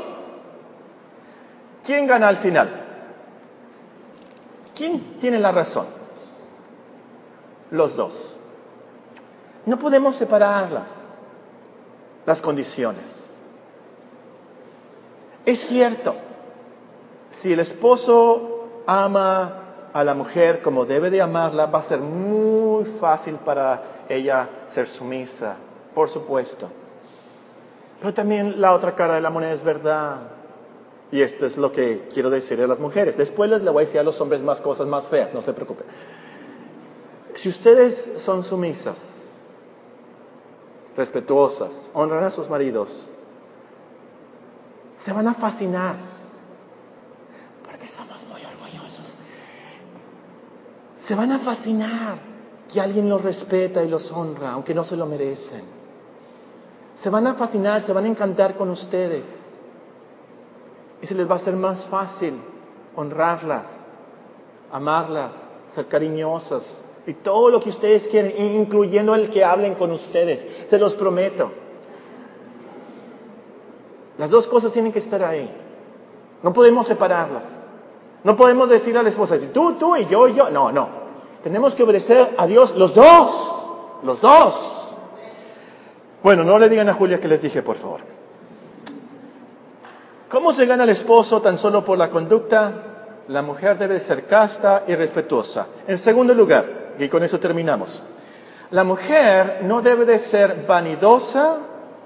¿Quién 1.85 2.05
gana 2.05 2.27
al 2.27 2.35
final? 2.35 2.69
¿Quién 4.75 5.17
tiene 5.21 5.39
la 5.39 5.53
razón? 5.53 5.85
Los 7.71 7.95
dos. 7.95 8.41
No 9.65 9.79
podemos 9.79 10.17
separarlas 10.17 11.16
las 12.27 12.41
condiciones. 12.41 13.39
Es 15.45 15.59
cierto, 15.59 16.13
si 17.31 17.53
el 17.53 17.61
esposo 17.61 18.83
ama 18.85 19.63
a 19.93 20.03
la 20.03 20.13
mujer 20.13 20.61
como 20.61 20.85
debe 20.85 21.09
de 21.09 21.21
amarla, 21.21 21.67
va 21.67 21.79
a 21.79 21.81
ser 21.81 21.99
muy 21.99 22.83
fácil 22.83 23.35
para 23.35 24.05
ella 24.09 24.49
ser 24.67 24.87
sumisa, 24.87 25.55
por 25.95 26.09
supuesto. 26.09 26.69
Pero 28.01 28.13
también 28.13 28.59
la 28.59 28.73
otra 28.73 28.93
cara 28.93 29.15
de 29.15 29.21
la 29.21 29.29
moneda 29.29 29.53
es 29.53 29.63
verdad. 29.63 30.17
Y 31.13 31.21
esto 31.21 31.45
es 31.45 31.55
lo 31.55 31.71
que 31.71 32.09
quiero 32.13 32.29
decirle 32.29 32.65
a 32.65 32.67
las 32.67 32.79
mujeres. 32.79 33.15
Después 33.15 33.49
les 33.49 33.63
voy 33.63 33.77
a 33.77 33.85
decir 33.85 34.01
a 34.01 34.03
los 34.03 34.19
hombres 34.19 34.43
más 34.43 34.59
cosas 34.59 34.85
más 34.85 35.07
feas, 35.07 35.33
no 35.33 35.41
se 35.41 35.53
preocupen. 35.53 35.87
Si 37.35 37.47
ustedes 37.47 38.11
son 38.17 38.43
sumisas, 38.43 39.36
respetuosas, 40.97 41.89
honran 41.93 42.23
a 42.23 42.31
sus 42.31 42.49
maridos, 42.49 43.09
se 44.91 45.13
van 45.13 45.27
a 45.27 45.33
fascinar. 45.33 45.95
Porque 47.63 47.87
somos 47.87 48.25
muy 48.27 48.41
orgullosos. 48.43 49.13
Se 50.97 51.13
van 51.13 51.31
a 51.31 51.39
fascinar 51.39 52.17
que 52.67 52.81
alguien 52.81 53.07
los 53.07 53.21
respeta 53.21 53.83
y 53.83 53.87
los 53.87 54.11
honra, 54.11 54.51
aunque 54.51 54.73
no 54.73 54.83
se 54.83 54.97
lo 54.97 55.05
merecen. 55.05 55.61
Se 56.95 57.11
van 57.11 57.27
a 57.27 57.35
fascinar, 57.35 57.81
se 57.81 57.93
van 57.93 58.05
a 58.05 58.07
encantar 58.07 58.55
con 58.55 58.71
ustedes. 58.71 59.49
Y 61.01 61.05
se 61.05 61.13
les 61.13 61.29
va 61.29 61.33
a 61.33 61.35
hacer 61.35 61.55
más 61.55 61.85
fácil 61.85 62.41
honrarlas, 62.95 63.67
amarlas, 64.71 65.35
ser 65.67 65.87
cariñosas, 65.87 66.83
y 67.07 67.13
todo 67.13 67.49
lo 67.49 67.61
que 67.61 67.69
ustedes 67.69 68.09
quieren, 68.09 68.33
incluyendo 68.37 69.15
el 69.15 69.29
que 69.29 69.43
hablen 69.43 69.75
con 69.75 69.91
ustedes, 69.93 70.45
se 70.67 70.77
los 70.77 70.93
prometo. 70.93 71.51
Las 74.17 74.29
dos 74.29 74.47
cosas 74.47 74.73
tienen 74.73 74.91
que 74.91 74.99
estar 74.99 75.23
ahí. 75.23 75.49
No 76.43 76.51
podemos 76.51 76.85
separarlas. 76.85 77.69
No 78.25 78.35
podemos 78.35 78.69
decir 78.69 78.97
a 78.97 79.03
la 79.03 79.09
esposa, 79.09 79.37
tú, 79.53 79.75
tú 79.75 79.95
y 79.95 80.05
yo 80.05 80.27
yo. 80.27 80.49
No, 80.49 80.71
no. 80.73 80.89
Tenemos 81.43 81.75
que 81.75 81.83
obedecer 81.83 82.35
a 82.37 82.45
Dios 82.45 82.75
los 82.75 82.93
dos. 82.93 83.71
Los 84.03 84.19
dos. 84.19 84.95
Bueno, 86.21 86.43
no 86.43 86.59
le 86.59 86.67
digan 86.67 86.89
a 86.89 86.93
Julia 86.93 87.21
que 87.21 87.29
les 87.29 87.41
dije, 87.41 87.61
por 87.61 87.77
favor. 87.77 88.01
¿Cómo 90.29 90.51
se 90.51 90.65
gana 90.65 90.83
el 90.83 90.89
esposo 90.89 91.41
tan 91.41 91.57
solo 91.57 91.85
por 91.85 91.97
la 91.97 92.09
conducta? 92.09 93.23
La 93.29 93.41
mujer 93.41 93.77
debe 93.77 93.97
ser 94.01 94.27
casta 94.27 94.83
y 94.87 94.95
respetuosa. 94.95 95.67
En 95.87 95.97
segundo 95.97 96.33
lugar, 96.33 96.86
y 96.99 97.09
con 97.09 97.23
eso 97.23 97.39
terminamos. 97.39 98.05
La 98.71 98.83
mujer 98.83 99.59
no 99.63 99.81
debe 99.81 100.05
de 100.05 100.19
ser 100.19 100.65
vanidosa, 100.67 101.57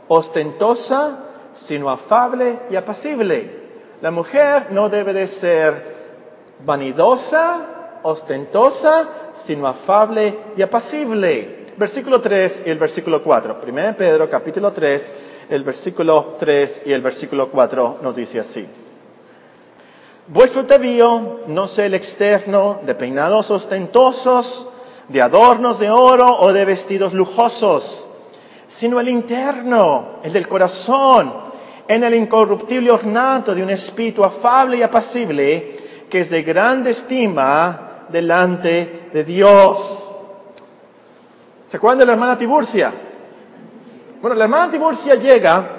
ostentosa, 0.08 1.17
sino 1.54 1.89
afable 1.89 2.60
y 2.69 2.75
apacible. 2.75 3.62
La 4.01 4.12
mujer 4.12 4.67
no 4.71 4.89
debe 4.89 5.13
de 5.13 5.27
ser 5.27 5.95
vanidosa, 6.65 7.99
ostentosa, 8.04 9.10
sino 9.34 9.67
afable 9.67 10.39
y 10.56 10.62
apacible. 10.62 11.65
Versículo 11.77 12.21
3 12.21 12.63
y 12.65 12.69
el 12.69 12.77
versículo 12.77 13.23
4. 13.23 13.60
Primero 13.60 13.97
Pedro 13.97 14.30
capítulo 14.30 14.71
3, 14.71 15.13
el 15.49 15.63
versículo 15.63 16.36
3 16.39 16.82
y 16.86 16.91
el 16.93 17.01
versículo 17.01 17.49
4 17.49 17.99
nos 18.01 18.15
dice 18.15 18.39
así. 18.39 18.67
Vuestro 20.27 20.62
atavío 20.62 21.41
no 21.47 21.67
sea 21.67 21.86
el 21.86 21.93
externo 21.93 22.80
de 22.86 22.95
peinados 22.95 23.51
ostentosos, 23.51 24.67
de 25.12 25.21
adornos 25.21 25.80
de 25.80 25.89
oro 25.89 26.39
o 26.39 26.54
de 26.54 26.65
vestidos 26.65 27.13
lujosos, 27.13 28.08
sino 28.67 29.00
el 29.00 29.10
interno, 29.10 30.19
el 30.24 30.32
del 30.32 30.47
corazón, 30.47 31.34
en 31.88 32.04
el 32.04 32.15
incorruptible 32.15 32.91
ornato 32.91 33.54
de 33.54 33.63
un 33.63 33.69
espíritu 33.69 34.24
afable 34.24 34.78
y 34.78 34.84
apacible, 34.84 36.06
que 36.10 36.21
es 36.21 36.30
de 36.30 36.41
grande 36.43 36.91
estima 36.91 38.06
delante 38.10 39.10
de 39.12 39.24
Dios. 39.24 40.04
¿Se 41.65 41.78
acuerdan 41.78 42.00
de 42.00 42.06
la 42.06 42.13
hermana 42.13 42.38
Tiburcia? 42.38 42.93
Bueno, 44.21 44.36
la 44.36 44.45
hermana 44.45 44.71
Tiburcia 44.71 45.15
llega, 45.15 45.69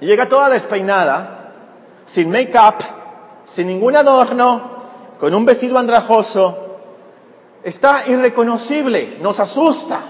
llega 0.00 0.28
toda 0.28 0.48
despeinada, 0.48 1.52
sin 2.06 2.30
make-up, 2.30 2.84
sin 3.44 3.66
ningún 3.66 3.96
adorno, 3.96 4.78
con 5.18 5.34
un 5.34 5.44
vestido 5.44 5.78
andrajoso, 5.78 6.67
está 7.68 8.06
irreconocible, 8.08 9.18
nos 9.20 9.40
asusta. 9.40 10.00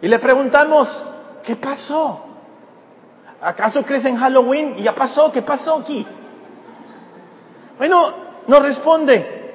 Y 0.00 0.08
le 0.08 0.18
preguntamos, 0.18 1.02
¿qué 1.42 1.56
pasó? 1.56 2.20
¿Acaso 3.40 3.82
crees 3.82 4.04
en 4.04 4.16
Halloween? 4.16 4.74
¿Y 4.76 4.82
ya 4.82 4.94
pasó? 4.94 5.32
¿Qué 5.32 5.42
pasó 5.42 5.76
aquí? 5.76 6.06
Bueno, 7.78 8.12
nos 8.46 8.62
responde, 8.62 9.54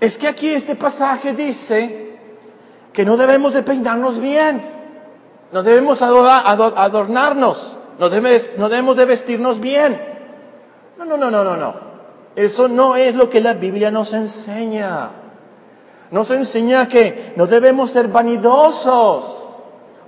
es 0.00 0.18
que 0.18 0.28
aquí 0.28 0.48
este 0.50 0.74
pasaje 0.76 1.32
dice, 1.32 2.18
que 2.92 3.04
no 3.04 3.16
debemos 3.16 3.54
de 3.54 3.62
peinarnos 3.62 4.18
bien, 4.18 4.62
no 5.50 5.62
debemos 5.62 6.02
adornarnos, 6.02 7.76
no, 7.98 8.08
no 8.08 8.68
debemos 8.68 8.96
de 8.96 9.04
vestirnos 9.04 9.60
bien. 9.60 10.00
No, 10.98 11.04
no, 11.04 11.16
no, 11.16 11.30
no, 11.30 11.44
no, 11.44 11.56
no. 11.56 11.74
Eso 12.36 12.68
no 12.68 12.96
es 12.96 13.14
lo 13.14 13.28
que 13.28 13.40
la 13.40 13.54
Biblia 13.54 13.90
nos 13.90 14.12
enseña. 14.12 15.21
Nos 16.12 16.30
enseña 16.30 16.86
que 16.88 17.32
no 17.36 17.46
debemos 17.46 17.90
ser 17.90 18.08
vanidosos, 18.08 19.48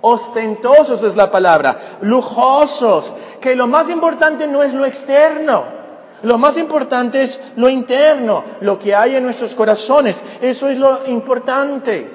ostentosos 0.02 1.02
es 1.02 1.16
la 1.16 1.30
palabra, 1.30 1.98
lujosos, 2.02 3.10
que 3.40 3.56
lo 3.56 3.66
más 3.66 3.88
importante 3.88 4.46
no 4.46 4.62
es 4.62 4.74
lo 4.74 4.84
externo, 4.84 5.64
lo 6.22 6.36
más 6.36 6.58
importante 6.58 7.22
es 7.22 7.40
lo 7.56 7.70
interno, 7.70 8.44
lo 8.60 8.78
que 8.78 8.94
hay 8.94 9.16
en 9.16 9.24
nuestros 9.24 9.54
corazones, 9.54 10.22
eso 10.42 10.68
es 10.68 10.76
lo 10.76 11.06
importante. 11.06 12.06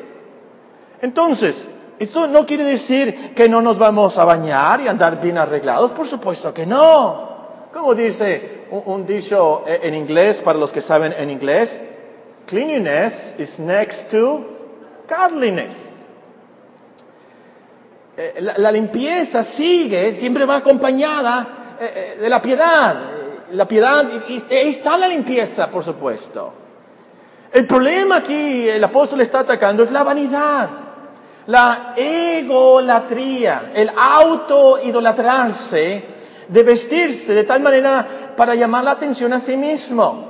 Entonces, 1.02 1.68
esto 1.98 2.28
no 2.28 2.46
quiere 2.46 2.66
decir 2.66 3.34
que 3.34 3.50
no 3.50 3.60
nos 3.60 3.80
vamos 3.80 4.20
a 4.20 4.24
bañar 4.24 4.82
y 4.82 4.88
andar 4.88 5.20
bien 5.20 5.40
arreglados, 5.40 5.92
por 5.92 6.06
supuesto 6.06 6.54
que 6.54 6.68
no. 6.68 7.28
Como 7.74 7.96
dice 7.96 8.68
un, 8.70 9.08
dicho 9.08 9.64
en 9.66 9.96
inglés, 9.96 10.44
para 10.44 10.60
los 10.60 10.72
que 10.72 10.82
saben 10.82 11.14
en 11.18 11.32
inglés, 11.32 11.82
cleanliness 12.50 13.36
is 13.38 13.60
next 13.60 14.10
to 14.10 14.44
godliness. 15.08 16.04
Eh, 18.18 18.54
la, 18.58 18.72
limpieza 18.72 19.44
sigue, 19.44 20.16
siempre 20.16 20.46
va 20.46 20.58
acompañada 20.58 21.78
eh, 21.80 21.94
eh, 21.96 22.18
de 22.22 22.30
la 22.30 22.42
piedad. 22.42 22.96
La 23.52 23.68
piedad, 23.68 24.08
está 24.50 24.98
la 24.98 25.08
limpieza, 25.08 25.70
por 25.70 25.84
supuesto. 25.84 26.54
El 27.52 27.66
problema 27.66 28.18
aquí, 28.18 28.68
el 28.68 28.84
apóstol 28.84 29.22
está 29.22 29.40
atacando, 29.40 29.84
es 29.84 29.92
la 29.92 30.04
vanidad, 30.04 30.70
la 31.48 31.94
egolatría, 31.98 33.72
el 33.74 33.92
auto-idolatrarse 33.96 36.04
de 36.48 36.64
vestirse 36.64 37.34
de 37.34 37.44
tal 37.44 37.62
manera 37.62 38.06
para 38.36 38.54
llamar 38.54 38.84
la 38.84 38.92
atención 38.92 39.34
a 39.34 39.40
sí 39.40 39.58
mismo. 39.58 40.29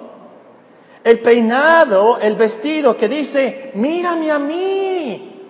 El 1.03 1.19
peinado, 1.19 2.19
el 2.21 2.35
vestido 2.35 2.97
que 2.97 3.07
dice, 3.07 3.71
mírame 3.75 4.31
a 4.31 4.39
mí, 4.39 5.47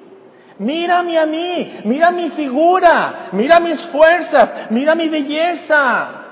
mírame 0.59 1.17
a 1.17 1.25
mí, 1.25 1.79
mira 1.85 2.12
mi 2.12 2.29
figura, 2.29 3.29
mira 3.31 3.59
mis 3.59 3.81
fuerzas, 3.81 4.55
mira 4.69 4.93
mi 4.95 5.09
belleza. 5.09 6.25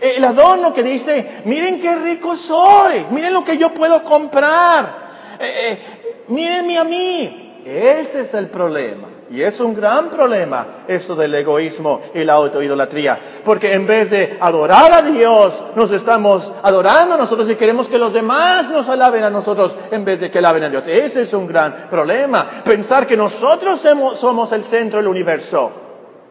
El 0.00 0.22
adorno 0.24 0.72
que 0.72 0.82
dice, 0.82 1.42
miren 1.46 1.80
qué 1.80 1.96
rico 1.96 2.36
soy, 2.36 3.06
miren 3.10 3.32
lo 3.32 3.44
que 3.44 3.58
yo 3.58 3.74
puedo 3.74 4.04
comprar, 4.04 5.10
eh, 5.40 5.54
eh, 5.70 6.22
mírenme 6.28 6.78
a 6.78 6.84
mí. 6.84 7.62
Ese 7.64 8.20
es 8.20 8.34
el 8.34 8.48
problema. 8.48 9.08
Y 9.30 9.42
es 9.42 9.60
un 9.60 9.74
gran 9.74 10.10
problema 10.10 10.84
esto 10.88 11.14
del 11.14 11.32
egoísmo 11.36 12.00
y 12.12 12.24
la 12.24 12.32
autoidolatría. 12.32 13.16
Porque 13.44 13.74
en 13.74 13.86
vez 13.86 14.10
de 14.10 14.36
adorar 14.40 14.92
a 14.92 15.02
Dios, 15.02 15.62
nos 15.76 15.92
estamos 15.92 16.50
adorando 16.64 17.14
a 17.14 17.18
nosotros 17.18 17.48
y 17.48 17.54
queremos 17.54 17.86
que 17.86 17.96
los 17.96 18.12
demás 18.12 18.68
nos 18.68 18.88
alaben 18.88 19.22
a 19.22 19.30
nosotros 19.30 19.78
en 19.92 20.04
vez 20.04 20.18
de 20.18 20.32
que 20.32 20.38
alaben 20.38 20.64
a 20.64 20.68
Dios. 20.68 20.88
Ese 20.88 21.22
es 21.22 21.32
un 21.32 21.46
gran 21.46 21.88
problema. 21.88 22.44
Pensar 22.64 23.06
que 23.06 23.16
nosotros 23.16 23.80
somos 24.14 24.50
el 24.50 24.64
centro 24.64 24.98
del 24.98 25.06
universo 25.06 25.70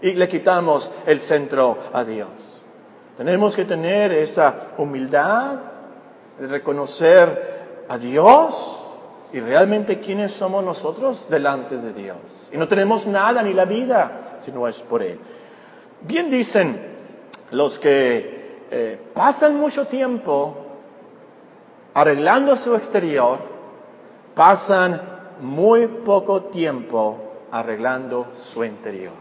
y 0.01 0.11
le 0.11 0.27
quitamos 0.27 0.91
el 1.05 1.21
centro 1.21 1.77
a 1.93 2.03
Dios. 2.03 2.27
Tenemos 3.15 3.55
que 3.55 3.63
tener 3.63 4.11
esa 4.11 4.73
humildad 4.77 5.57
reconocer 6.37 7.85
a 7.87 7.97
Dios 7.97 8.68
y 9.31 9.39
realmente 9.39 9.99
quiénes 9.99 10.31
somos 10.31 10.63
nosotros 10.63 11.27
delante 11.29 11.77
de 11.77 11.93
Dios. 11.93 12.17
Y 12.51 12.57
no 12.57 12.67
tenemos 12.67 13.05
nada 13.05 13.43
ni 13.43 13.53
la 13.53 13.65
vida 13.65 14.37
si 14.41 14.51
no 14.51 14.67
es 14.67 14.79
por 14.81 15.03
Él. 15.03 15.19
Bien 16.01 16.29
dicen 16.31 16.79
los 17.51 17.77
que 17.77 18.65
eh, 18.71 18.99
pasan 19.13 19.59
mucho 19.59 19.85
tiempo 19.85 20.55
arreglando 21.93 22.55
su 22.55 22.75
exterior, 22.75 23.39
pasan 24.35 25.01
muy 25.41 25.87
poco 25.87 26.43
tiempo 26.43 27.17
arreglando 27.51 28.27
su 28.35 28.63
interior. 28.63 29.13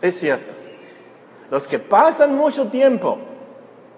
Es 0.00 0.18
cierto. 0.18 0.54
Los 1.50 1.66
que 1.66 1.78
pasan 1.78 2.36
mucho 2.36 2.68
tiempo 2.68 3.18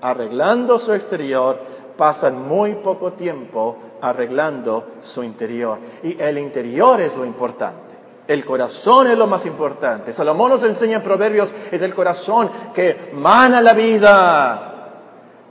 arreglando 0.01 0.79
su 0.79 0.95
exterior, 0.95 1.61
pasan 1.97 2.49
muy 2.49 2.75
poco 2.75 3.13
tiempo 3.13 3.77
arreglando 4.03 4.85
su 5.01 5.23
interior. 5.23 5.79
Y 6.03 6.21
el 6.21 6.37
interior 6.37 7.01
es 7.01 7.17
lo 7.17 7.25
importante. 7.25 7.93
El 8.29 8.45
corazón 8.45 9.07
es 9.07 9.17
lo 9.17 9.27
más 9.27 9.47
importante. 9.47 10.13
Salomón 10.13 10.51
nos 10.51 10.65
enseña 10.65 10.97
en 10.97 11.03
Proverbios, 11.03 11.55
es 11.71 11.81
el 11.81 11.95
corazón 11.95 12.51
que 12.75 13.11
mana 13.15 13.61
la 13.61 13.73
vida. 13.73 14.69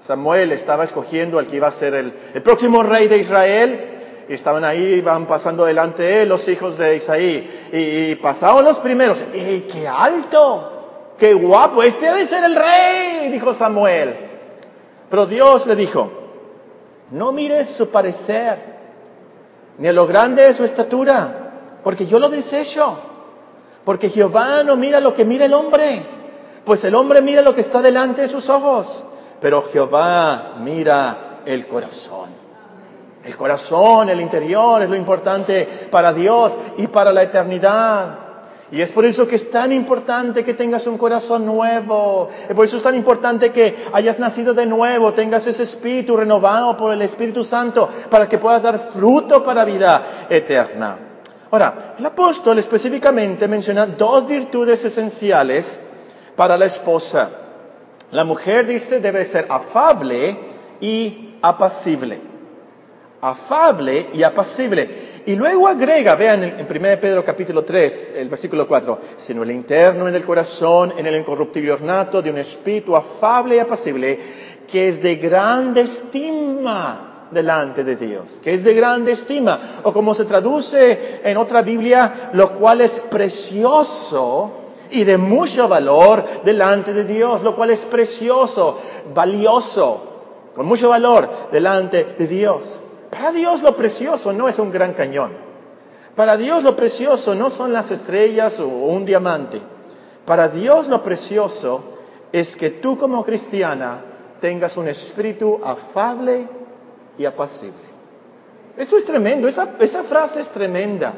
Samuel 0.01 0.51
estaba 0.51 0.83
escogiendo 0.83 1.39
al 1.39 1.47
que 1.47 1.57
iba 1.57 1.67
a 1.67 1.71
ser 1.71 1.93
el, 1.93 2.11
próximo 2.43 2.83
rey 2.83 3.07
de 3.07 3.17
Israel. 3.17 3.87
Y 4.27 4.33
estaban 4.33 4.63
ahí, 4.63 5.01
van 5.01 5.25
pasando 5.25 5.65
delante 5.65 6.03
de 6.03 6.21
él 6.21 6.29
los 6.29 6.47
hijos 6.47 6.77
de 6.77 6.95
Isaí. 6.95 7.69
Y, 7.71 8.15
pasaron 8.15 8.63
los 8.63 8.79
primeros. 8.79 9.17
¡Y 9.33 9.61
qué 9.61 9.87
alto! 9.87 11.13
¡Qué 11.17 11.33
guapo! 11.33 11.83
Este 11.83 12.07
ha 12.07 12.15
de 12.15 12.25
ser 12.25 12.43
el 12.43 12.55
rey, 12.55 13.29
dijo 13.31 13.53
Samuel. 13.53 14.15
Pero 15.09 15.25
Dios 15.25 15.67
le 15.67 15.75
dijo, 15.75 16.20
no 17.12 17.32
mires 17.32 17.69
su 17.69 17.89
parecer, 17.89 18.80
ni 19.78 19.88
a 19.88 19.93
lo 19.93 20.08
grande 20.08 20.43
de 20.43 20.54
su 20.54 20.63
estatura, 20.63 21.80
porque 21.84 22.06
yo 22.06 22.19
lo 22.19 22.30
desecho. 22.30 22.97
Porque 23.84 24.10
Jehová 24.10 24.63
no 24.63 24.76
mira 24.76 25.00
lo 25.00 25.13
que 25.13 25.26
mira 25.26 25.45
el 25.45 25.54
hombre, 25.54 26.06
pues 26.63 26.84
el 26.84 26.95
hombre 26.95 27.21
mira 27.21 27.41
lo 27.41 27.54
que 27.54 27.62
está 27.62 27.82
delante 27.82 28.21
de 28.21 28.30
sus 28.30 28.47
ojos, 28.50 29.04
pero 29.39 29.63
Jehová 29.63 30.56
mira 30.60 31.41
el 31.45 31.67
corazón. 31.67 32.30
El 33.24 33.38
corazón, 33.38 34.10
el 34.10 34.19
interior 34.19 34.82
es 34.82 34.89
lo 34.89 34.95
importante 34.95 35.67
para 35.91 36.13
Dios 36.13 36.58
y 36.78 36.88
para 36.88 37.12
la 37.12 37.24
eternidad. 37.24 38.19
Y 38.71 38.81
es 38.81 38.93
por 38.93 39.05
eso 39.05 39.27
que 39.27 39.36
es 39.36 39.51
tan 39.51 39.73
importante 39.73 40.45
que 40.45 40.53
tengas 40.53 40.88
un 40.88 40.97
corazón 40.97 41.45
nuevo. 41.45 42.29
Es 42.47 42.55
por 42.55 42.63
eso 42.63 42.77
es 42.77 42.84
tan 42.84 42.95
importante 42.95 43.51
que 43.51 43.75
hayas 43.91 44.17
nacido 44.17 44.53
de 44.53 44.65
nuevo, 44.65 45.13
tengas 45.13 45.45
ese 45.45 45.63
espíritu 45.63 46.15
renovado 46.15 46.77
por 46.77 46.93
el 46.93 47.01
Espíritu 47.01 47.43
Santo 47.43 47.89
para 48.10 48.29
que 48.29 48.38
puedas 48.38 48.63
dar 48.63 48.79
fruto 48.79 49.43
para 49.43 49.65
vida 49.65 50.25
eterna. 50.29 50.97
Ahora, 51.51 51.95
el 51.99 52.05
apóstol 52.05 52.60
específicamente 52.60 53.45
menciona 53.49 53.86
dos 53.86 54.25
virtudes 54.25 54.86
esenciales 54.86 55.81
para 56.38 56.55
la 56.55 56.65
esposa. 56.65 57.29
La 58.12 58.23
mujer 58.23 58.67
dice 58.67 59.01
debe 59.01 59.25
ser 59.25 59.47
afable 59.49 60.38
y 60.79 61.36
apacible 61.41 62.30
afable 63.21 64.10
y 64.13 64.23
apacible. 64.23 65.12
Y 65.25 65.36
luego 65.36 65.67
agrega, 65.67 66.15
vean 66.15 66.43
en 66.43 66.67
1 66.69 66.69
Pedro 66.99 67.23
capítulo 67.23 67.63
3, 67.63 68.15
el 68.17 68.29
versículo 68.29 68.67
4, 68.67 68.99
sino 69.17 69.43
el 69.43 69.51
interno 69.51 70.07
en 70.07 70.15
el 70.15 70.25
corazón, 70.25 70.93
en 70.97 71.05
el 71.05 71.15
incorruptible 71.15 71.71
ornato 71.71 72.21
de 72.21 72.31
un 72.31 72.39
espíritu 72.39 72.95
afable 72.95 73.57
y 73.57 73.60
apacible, 73.60 74.19
que 74.67 74.88
es 74.88 75.01
de 75.01 75.15
grande 75.17 75.81
estima 75.81 77.27
delante 77.31 77.84
de 77.84 77.95
Dios, 77.95 78.39
que 78.43 78.55
es 78.55 78.63
de 78.63 78.73
grande 78.73 79.12
estima, 79.12 79.60
o 79.84 79.93
como 79.93 80.13
se 80.13 80.25
traduce 80.25 81.21
en 81.23 81.38
otra 81.38 81.62
Biblia, 81.62 82.31
lo 82.34 82.53
cual 82.57 82.81
es 82.81 82.99
precioso 82.99 84.57
y 84.89 85.03
de 85.03 85.17
mucho 85.17 85.67
valor 85.67 86.25
delante 86.43 86.93
de 86.93 87.05
Dios, 87.05 87.43
lo 87.43 87.55
cual 87.55 87.71
es 87.71 87.86
precioso, 87.86 88.79
valioso, 89.13 90.07
con 90.53 90.65
mucho 90.65 90.89
valor 90.89 91.29
delante 91.51 92.15
de 92.17 92.27
Dios. 92.27 92.80
Para 93.12 93.34
Dios 93.34 93.62
lo 93.62 93.76
precioso 93.76 94.32
no 94.32 94.47
es 94.47 94.57
un 94.57 94.72
gran 94.72 94.93
cañón. 94.93 95.34
Para 96.16 96.38
Dios 96.38 96.64
lo 96.64 96.76
precioso 96.76 97.36
no 97.36 97.49
son 97.49 97.74
las 97.74 97.91
estrellas 97.91 98.59
o 98.59 98.68
un 98.68 99.05
diamante. 99.05 99.62
Para 100.26 100.47
Dios 100.47 100.88
lo 100.88 101.03
precioso 101.03 101.97
es 102.32 102.55
que 102.55 102.70
tú 102.70 102.97
como 102.97 103.24
cristiana 103.26 104.01
tengas 104.39 104.78
un 104.78 104.88
espíritu 104.88 105.59
afable 105.64 106.47
y 107.18 107.26
apacible. 107.26 107.91
Esto 108.78 108.97
es 108.97 109.05
tremendo, 109.05 109.47
esa, 109.47 109.76
esa 109.80 110.03
frase 110.03 110.39
es 110.39 110.49
tremenda. 110.49 111.14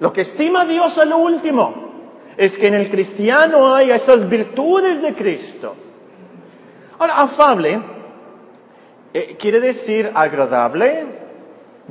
Lo 0.00 0.12
que 0.12 0.22
estima 0.22 0.64
Dios 0.64 0.96
a 0.96 1.04
lo 1.04 1.18
último 1.18 1.90
es 2.38 2.56
que 2.56 2.68
en 2.68 2.74
el 2.74 2.88
cristiano 2.88 3.74
haya 3.74 3.94
esas 3.94 4.26
virtudes 4.28 5.02
de 5.02 5.14
Cristo. 5.14 5.74
Ahora, 6.98 7.20
afable 7.20 7.80
eh, 9.12 9.36
quiere 9.38 9.60
decir 9.60 10.10
agradable, 10.14 11.06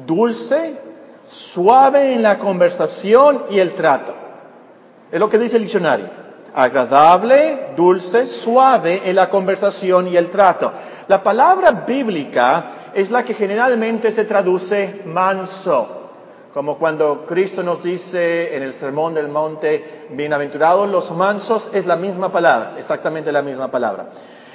dulce, 0.05 0.77
suave 1.27 2.13
en 2.13 2.23
la 2.23 2.39
conversación 2.39 3.45
y 3.49 3.59
el 3.59 3.75
trato. 3.75 4.13
Es 5.11 5.19
lo 5.19 5.29
que 5.29 5.39
dice 5.39 5.57
el 5.57 5.63
diccionario. 5.63 6.07
Agradable, 6.53 7.73
dulce, 7.75 8.25
suave 8.25 9.01
en 9.05 9.15
la 9.15 9.29
conversación 9.29 10.07
y 10.07 10.17
el 10.17 10.29
trato. 10.29 10.71
La 11.07 11.21
palabra 11.21 11.71
bíblica 11.71 12.91
es 12.93 13.11
la 13.11 13.23
que 13.23 13.33
generalmente 13.33 14.11
se 14.11 14.25
traduce 14.25 15.01
manso. 15.05 15.95
Como 16.53 16.79
cuando 16.79 17.25
Cristo 17.27 17.61
nos 17.61 17.83
dice 17.83 18.55
en 18.55 18.63
el 18.63 18.73
Sermón 18.73 19.13
del 19.13 19.27
Monte, 19.27 20.07
bienaventurados 20.09 20.89
los 20.89 21.11
mansos, 21.11 21.69
es 21.73 21.85
la 21.85 21.95
misma 21.95 22.31
palabra, 22.31 22.73
exactamente 22.77 23.31
la 23.31 23.43
misma 23.43 23.69
palabra. 23.69 24.09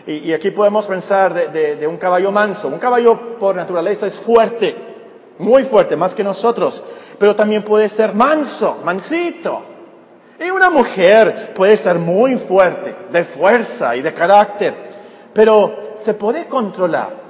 Y, 0.07 0.33
aquí 0.33 0.51
podemos 0.51 0.87
pensar 0.87 1.51
de, 1.53 1.87
un 1.87 1.97
caballo 1.97 2.31
manso. 2.31 2.69
Un 2.69 2.79
caballo 2.79 3.39
por 3.39 3.57
naturaleza 3.57 4.07
es 4.07 4.15
fuerte, 4.15 4.75
muy 5.39 5.65
fuerte, 5.65 5.97
más 5.97 6.15
que 6.15 6.23
nosotros, 6.23 6.83
pero 7.19 7.35
también 7.35 7.63
puede 7.63 7.89
ser 7.89 8.15
manso, 8.15 8.79
mansito. 8.85 9.63
Y 10.39 10.51
una 10.51 10.69
mujer 10.69 11.55
puede 11.55 11.77
ser 11.77 11.99
muy 11.99 12.37
fuerte, 12.37 12.95
de 13.11 13.25
fuerza 13.25 13.97
y 13.97 14.03
de 14.03 14.13
carácter, 14.13 14.75
pero 15.33 15.95
se 15.95 16.13
puede 16.13 16.47
controlar. 16.49 17.25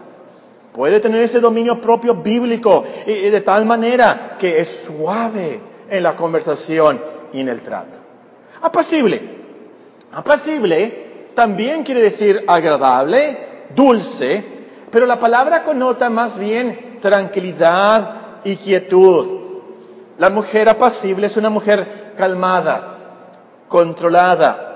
Puede 0.72 0.98
tener 0.98 1.20
ese 1.20 1.38
dominio 1.38 1.80
propio 1.80 2.16
bíblico 2.16 2.82
y 3.06 3.30
de 3.30 3.40
tal 3.42 3.64
manera 3.64 4.36
que 4.40 4.58
es 4.58 4.84
suave 4.86 5.60
en 5.88 6.02
la 6.02 6.16
conversación 6.16 7.00
y 7.32 7.40
en 7.40 7.48
el 7.48 7.62
trato. 7.62 8.00
Apacible. 8.60 9.22
Apacible 10.12 11.03
también 11.35 11.82
quiere 11.82 12.01
decir 12.01 12.45
agradable, 12.47 13.66
dulce, 13.74 14.45
pero 14.91 15.07
la 15.07 15.18
palabra 15.18 15.64
connota 15.64 16.11
más 16.11 16.39
bien 16.39 16.99
tranquilidad 17.01 18.16
y 18.45 18.57
quietud. 18.57 19.41
La 20.18 20.30
mujer 20.30 20.68
apacible 20.68 21.26
es 21.26 21.37
una 21.37 21.51
mujer 21.51 22.14
calmada, 22.16 22.99
controlada. 23.68 24.70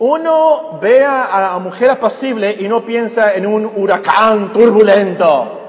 Uno 0.00 0.78
ve 0.80 1.04
a 1.04 1.50
la 1.52 1.58
mujer 1.58 1.90
apacible 1.90 2.56
y 2.58 2.66
no 2.66 2.84
piensa 2.84 3.34
en 3.34 3.46
un 3.46 3.70
huracán 3.76 4.52
turbulento. 4.52 5.60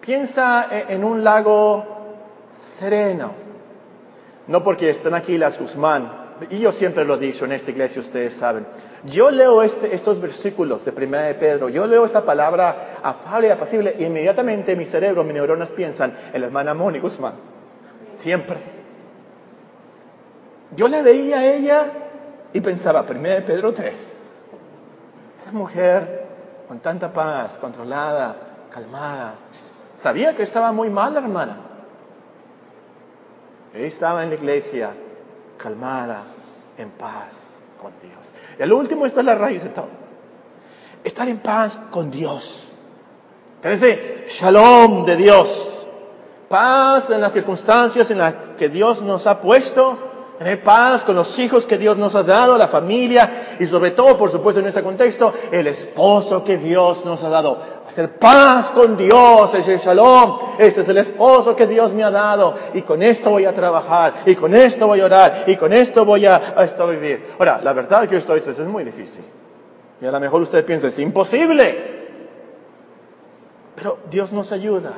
Piensa 0.00 0.68
e-, 0.70 0.94
en 0.94 1.04
un 1.04 1.22
lago 1.22 1.84
sereno. 2.56 3.32
No 4.46 4.62
porque 4.62 4.88
están 4.88 5.14
aquí 5.14 5.36
las 5.36 5.58
Guzmán, 5.58 6.25
y 6.50 6.58
yo 6.58 6.72
siempre 6.72 7.04
lo 7.04 7.14
he 7.14 7.18
dicho 7.18 7.44
en 7.44 7.52
esta 7.52 7.70
iglesia, 7.70 8.00
ustedes 8.00 8.34
saben, 8.34 8.66
yo 9.04 9.30
leo 9.30 9.62
este, 9.62 9.94
estos 9.94 10.20
versículos 10.20 10.84
de 10.84 10.92
Primera 10.92 11.24
de 11.24 11.34
Pedro, 11.34 11.68
yo 11.68 11.86
leo 11.86 12.04
esta 12.04 12.24
palabra 12.24 12.98
afable 13.02 13.48
y 13.48 13.50
apacible, 13.50 13.96
y 13.98 14.04
inmediatamente 14.04 14.76
mi 14.76 14.84
cerebro, 14.84 15.24
mis 15.24 15.34
neuronas 15.34 15.70
piensan 15.70 16.14
en 16.32 16.40
la 16.40 16.46
hermana 16.46 16.74
Moni 16.74 16.98
Guzmán. 16.98 17.34
Siempre. 18.14 18.58
Yo 20.74 20.88
le 20.88 21.02
veía 21.02 21.38
a 21.38 21.46
ella 21.46 21.86
y 22.52 22.60
pensaba, 22.60 23.06
Primera 23.06 23.36
de 23.36 23.42
Pedro 23.42 23.72
3, 23.72 24.16
esa 25.36 25.52
mujer 25.52 26.26
con 26.68 26.80
tanta 26.80 27.12
paz, 27.12 27.56
controlada, 27.58 28.36
calmada, 28.70 29.34
sabía 29.96 30.34
que 30.34 30.42
estaba 30.42 30.72
muy 30.72 30.90
mal 30.90 31.14
la 31.14 31.20
hermana. 31.20 31.56
Ella 33.72 33.86
estaba 33.86 34.22
en 34.22 34.30
la 34.30 34.34
iglesia 34.36 34.92
calmada, 35.66 36.22
en 36.78 36.90
paz 36.90 37.58
con 37.82 37.90
Dios. 38.00 38.20
Y 38.56 38.62
al 38.62 38.72
último 38.72 39.04
está 39.04 39.20
la 39.24 39.34
raíz 39.34 39.64
de 39.64 39.70
todo. 39.70 39.88
Estar 41.02 41.28
en 41.28 41.40
paz 41.40 41.80
con 41.90 42.08
Dios. 42.08 42.72
Ese 43.64 44.26
shalom 44.28 45.04
de 45.04 45.16
Dios. 45.16 45.84
Paz 46.48 47.10
en 47.10 47.20
las 47.20 47.32
circunstancias 47.32 48.12
en 48.12 48.18
las 48.18 48.34
que 48.56 48.68
Dios 48.68 49.02
nos 49.02 49.26
ha 49.26 49.40
puesto 49.40 49.98
tener 50.38 50.62
paz 50.62 51.04
con 51.04 51.16
los 51.16 51.38
hijos 51.38 51.66
que 51.66 51.78
Dios 51.78 51.96
nos 51.96 52.14
ha 52.14 52.22
dado, 52.22 52.58
la 52.58 52.68
familia 52.68 53.30
y 53.58 53.66
sobre 53.66 53.92
todo, 53.92 54.16
por 54.16 54.30
supuesto, 54.30 54.60
en 54.60 54.66
este 54.66 54.82
contexto, 54.82 55.32
el 55.50 55.66
esposo 55.66 56.44
que 56.44 56.58
Dios 56.58 57.04
nos 57.04 57.22
ha 57.24 57.28
dado. 57.28 57.58
Hacer 57.88 58.18
paz 58.18 58.70
con 58.70 58.96
Dios, 58.96 59.54
ese 59.54 59.78
shalom, 59.78 60.38
este 60.58 60.82
es 60.82 60.88
el 60.88 60.98
esposo 60.98 61.56
que 61.56 61.66
Dios 61.66 61.92
me 61.92 62.04
ha 62.04 62.10
dado 62.10 62.54
y 62.74 62.82
con 62.82 63.02
esto 63.02 63.30
voy 63.30 63.44
a 63.44 63.54
trabajar 63.54 64.14
y 64.26 64.34
con 64.34 64.54
esto 64.54 64.86
voy 64.86 65.00
a 65.00 65.06
orar 65.06 65.44
y 65.46 65.56
con 65.56 65.72
esto 65.72 66.04
voy 66.04 66.26
a, 66.26 66.36
a 66.36 66.84
vivir. 66.86 67.34
Ahora, 67.38 67.60
la 67.62 67.72
verdad 67.72 68.08
que 68.08 68.16
esto 68.16 68.34
dice 68.34 68.50
es 68.50 68.58
muy 68.60 68.84
difícil. 68.84 69.24
Y 70.00 70.06
a 70.06 70.10
lo 70.10 70.20
mejor 70.20 70.42
usted 70.42 70.64
piensa, 70.64 70.88
es 70.88 70.98
imposible. 70.98 71.96
Pero 73.76 73.98
Dios 74.10 74.32
nos 74.32 74.52
ayuda. 74.52 74.92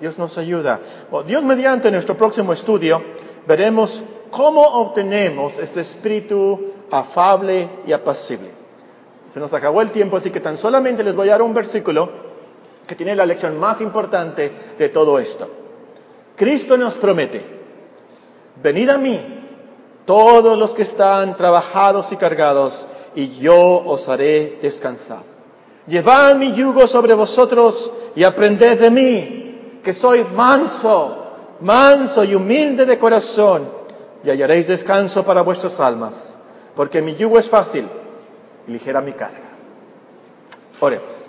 Dios 0.00 0.18
nos 0.18 0.36
ayuda. 0.36 0.80
Dios 1.26 1.44
mediante 1.44 1.90
nuestro 1.90 2.16
próximo 2.16 2.52
estudio 2.52 3.02
veremos 3.46 4.04
cómo 4.30 4.62
obtenemos 4.62 5.58
ese 5.58 5.80
espíritu 5.80 6.72
afable 6.90 7.68
y 7.86 7.92
apacible. 7.92 8.50
Se 9.32 9.40
nos 9.40 9.52
acabó 9.54 9.80
el 9.80 9.90
tiempo, 9.90 10.16
así 10.16 10.30
que 10.30 10.40
tan 10.40 10.58
solamente 10.58 11.02
les 11.02 11.14
voy 11.14 11.28
a 11.28 11.32
dar 11.32 11.42
un 11.42 11.54
versículo 11.54 12.10
que 12.86 12.94
tiene 12.94 13.14
la 13.14 13.26
lección 13.26 13.58
más 13.58 13.80
importante 13.80 14.52
de 14.78 14.88
todo 14.88 15.18
esto. 15.18 15.48
Cristo 16.36 16.76
nos 16.76 16.94
promete, 16.94 17.44
venid 18.62 18.90
a 18.90 18.98
mí 18.98 19.20
todos 20.04 20.58
los 20.58 20.74
que 20.74 20.82
están 20.82 21.36
trabajados 21.36 22.12
y 22.12 22.16
cargados, 22.16 22.88
y 23.14 23.28
yo 23.38 23.82
os 23.86 24.08
haré 24.08 24.58
descansar. 24.60 25.22
Llevad 25.86 26.36
mi 26.36 26.52
yugo 26.52 26.86
sobre 26.86 27.14
vosotros 27.14 27.90
y 28.14 28.24
aprended 28.24 28.80
de 28.80 28.90
mí, 28.90 29.80
que 29.82 29.92
soy 29.92 30.24
manso 30.24 31.21
manso 31.62 32.24
y 32.24 32.34
humilde 32.34 32.84
de 32.84 32.98
corazón, 32.98 33.68
y 34.24 34.30
hallaréis 34.30 34.68
descanso 34.68 35.24
para 35.24 35.42
vuestras 35.42 35.80
almas, 35.80 36.36
porque 36.76 37.02
mi 37.02 37.14
yugo 37.14 37.38
es 37.38 37.48
fácil 37.48 37.86
y 38.66 38.72
ligera 38.72 39.00
mi 39.00 39.12
carga. 39.12 39.50
Oremos. 40.80 41.26